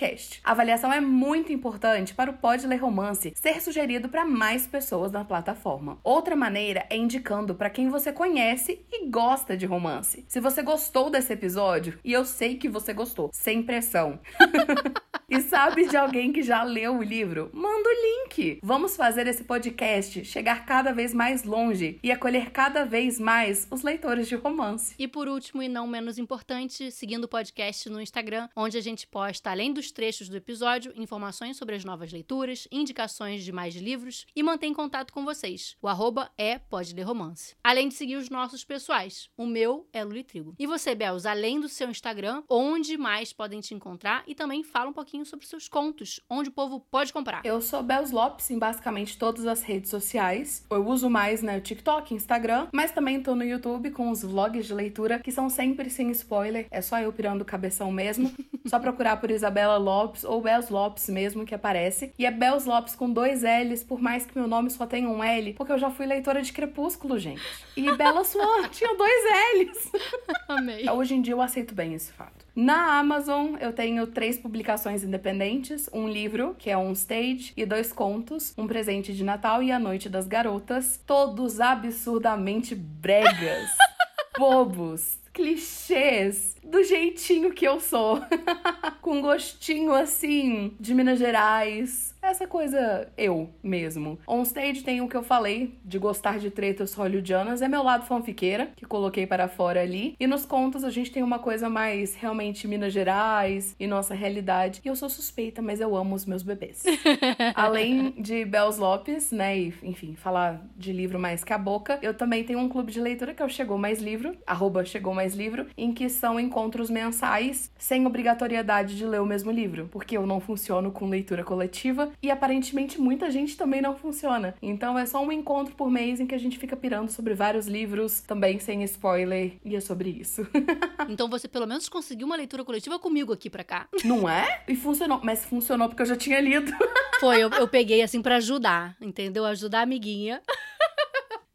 [0.43, 5.11] A avaliação é muito importante para o Pode Ler Romance ser sugerido para mais pessoas
[5.11, 5.99] na plataforma.
[6.03, 10.25] Outra maneira é indicando para quem você conhece e gosta de romance.
[10.27, 14.19] Se você gostou desse episódio, e eu sei que você gostou, sem pressão.
[15.29, 17.49] e sabe de alguém que já leu o livro?
[17.53, 18.59] Manda o link.
[18.61, 23.83] Vamos fazer esse podcast chegar cada vez mais longe e acolher cada vez mais os
[23.83, 24.95] leitores de romance.
[24.97, 29.07] E por último, e não menos importante, seguindo o podcast no Instagram, onde a gente
[29.07, 34.25] posta, além dos trechos do episódio, informações sobre as novas leituras, indicações de mais livros
[34.33, 35.75] e mantém contato com vocês.
[35.81, 37.53] O arroba é Pode Ler Romance.
[37.61, 39.29] Além de seguir os nossos pessoais.
[39.35, 40.55] O meu é Luli Trigo.
[40.57, 44.89] E você, Bels, além do seu Instagram, onde mais podem te encontrar e também fala
[44.89, 47.41] um pouquinho sobre seus contos, onde o povo pode comprar.
[47.43, 50.65] Eu sou Bels Lopes em basicamente todas as redes sociais.
[50.69, 54.73] Eu uso mais né, TikTok, Instagram, mas também tô no YouTube com os vlogs de
[54.73, 56.67] leitura que são sempre sem spoiler.
[56.71, 58.31] É só eu pirando o cabeção mesmo.
[58.65, 59.29] só procurar por
[59.63, 62.13] Isabela Lopes ou Bels Lopes mesmo que aparece.
[62.19, 65.23] E é Bels Lopes com dois L's, por mais que meu nome só tenha um
[65.23, 67.41] L, porque eu já fui leitora de Crepúsculo, gente.
[67.75, 69.23] E Bela Swan tinha dois
[69.55, 69.91] L's.
[70.47, 70.89] Amei.
[70.89, 72.45] Hoje em dia eu aceito bem esse fato.
[72.55, 77.91] Na Amazon, eu tenho três publicações independentes: um livro, que é um stage, e dois
[77.91, 83.69] contos, um presente de Natal e a Noite das Garotas, todos absurdamente bregas,
[84.37, 88.21] bobos, clichês, do jeitinho que eu sou.
[89.01, 92.13] Com gostinho assim de Minas Gerais.
[92.21, 94.17] Essa coisa eu mesmo.
[94.25, 98.05] On stage tem o que eu falei de gostar de tretas hollywoodianas, é meu lado
[98.05, 100.15] fanfiqueira, que coloquei para fora ali.
[100.17, 104.79] E nos contos a gente tem uma coisa mais realmente Minas Gerais e nossa realidade.
[104.85, 106.83] E eu sou suspeita, mas eu amo os meus bebês.
[107.55, 112.13] Além de Bells Lopes, né, e enfim, falar de livro mais que a boca, eu
[112.13, 115.35] também tenho um clube de leitura que é o Chegou Mais Livro, arroba Chegou Mais
[115.35, 120.23] Livro, em que são encontros mensais sem obrigatoriedade de ler o mesmo livro, porque eu
[120.27, 124.53] não funciono com leitura coletiva e aparentemente muita gente também não funciona.
[124.61, 127.65] Então é só um encontro por mês em que a gente fica pirando sobre vários
[127.65, 130.47] livros, também sem spoiler, e é sobre isso.
[131.09, 133.87] então você pelo menos conseguiu uma leitura coletiva comigo aqui pra cá.
[134.05, 134.61] Não é?
[134.67, 135.21] E funcionou.
[135.23, 136.71] Mas funcionou porque eu já tinha lido.
[137.19, 139.43] Foi, eu, eu peguei assim para ajudar, entendeu?
[139.45, 140.39] Ajudar a amiguinha.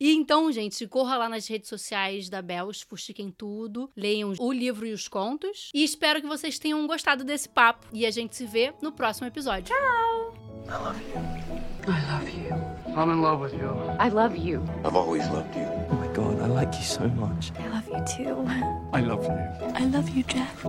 [0.00, 4.86] E então, gente, corra lá nas redes sociais da Bells, fuxiquem tudo, leiam o livro
[4.86, 5.70] e os contos.
[5.74, 7.86] E espero que vocês tenham gostado desse papo.
[7.92, 9.74] E a gente se vê no próximo episódio.
[9.74, 10.34] Tchau!
[10.68, 11.58] I love you.
[11.88, 12.78] I love you.
[12.94, 13.70] I'm in love with you.
[13.98, 14.62] I love you.
[14.84, 15.66] I've always loved you.
[15.90, 17.52] Oh my god, I like you so much.
[17.58, 18.44] I love you too.
[18.92, 19.66] I love you.
[19.74, 20.64] I love you, Jeff.